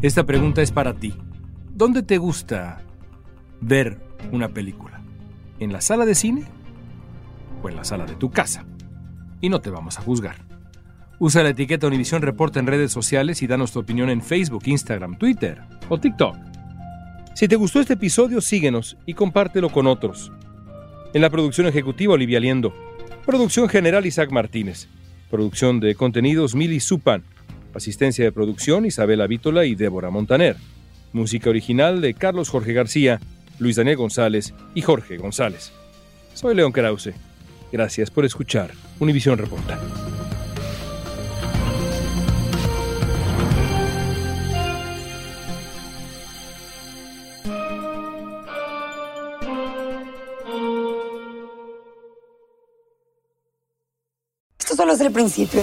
Esta 0.00 0.24
pregunta 0.24 0.62
es 0.62 0.70
para 0.70 0.94
ti. 0.94 1.12
¿Dónde 1.74 2.04
te 2.04 2.18
gusta 2.18 2.82
ver 3.60 3.98
una 4.30 4.48
película? 4.48 5.00
¿En 5.58 5.72
la 5.72 5.80
sala 5.80 6.06
de 6.06 6.14
cine 6.14 6.44
o 7.64 7.68
en 7.68 7.74
la 7.74 7.82
sala 7.82 8.06
de 8.06 8.14
tu 8.14 8.30
casa? 8.30 8.64
Y 9.40 9.48
no 9.48 9.60
te 9.60 9.70
vamos 9.70 9.98
a 9.98 10.02
juzgar. 10.02 10.36
Usa 11.18 11.42
la 11.42 11.48
etiqueta 11.48 11.88
Univision 11.88 12.22
Reporta 12.22 12.60
en 12.60 12.68
redes 12.68 12.92
sociales 12.92 13.42
y 13.42 13.48
danos 13.48 13.72
tu 13.72 13.80
opinión 13.80 14.08
en 14.08 14.22
Facebook, 14.22 14.62
Instagram, 14.66 15.18
Twitter 15.18 15.62
o 15.88 15.98
TikTok. 15.98 16.36
Si 17.34 17.48
te 17.48 17.56
gustó 17.56 17.80
este 17.80 17.94
episodio, 17.94 18.40
síguenos 18.40 18.96
y 19.04 19.14
compártelo 19.14 19.68
con 19.68 19.88
otros. 19.88 20.30
En 21.12 21.22
la 21.22 21.30
producción 21.30 21.66
ejecutiva, 21.66 22.14
Olivia 22.14 22.38
Liendo. 22.38 22.72
Producción 23.26 23.68
general, 23.68 24.06
Isaac 24.06 24.30
Martínez. 24.30 24.86
Producción 25.28 25.80
de 25.80 25.96
contenidos, 25.96 26.54
Mili 26.54 26.78
Supan. 26.78 27.24
Asistencia 27.74 28.24
de 28.24 28.32
producción 28.32 28.86
Isabela 28.86 29.26
Vítola 29.26 29.64
y 29.64 29.74
Débora 29.74 30.10
Montaner. 30.10 30.56
Música 31.12 31.50
original 31.50 32.00
de 32.00 32.14
Carlos 32.14 32.48
Jorge 32.48 32.72
García, 32.72 33.20
Luis 33.58 33.76
Daniel 33.76 33.96
González 33.96 34.54
y 34.74 34.82
Jorge 34.82 35.16
González. 35.16 35.72
Soy 36.34 36.54
León 36.54 36.72
Krause. 36.72 37.14
Gracias 37.72 38.10
por 38.10 38.24
escuchar 38.24 38.70
Univisión 38.98 39.38
Reporta. 39.38 39.78
Esto 54.58 54.76
solo 54.76 54.92
es 54.92 55.00
el 55.00 55.12
principio. 55.12 55.62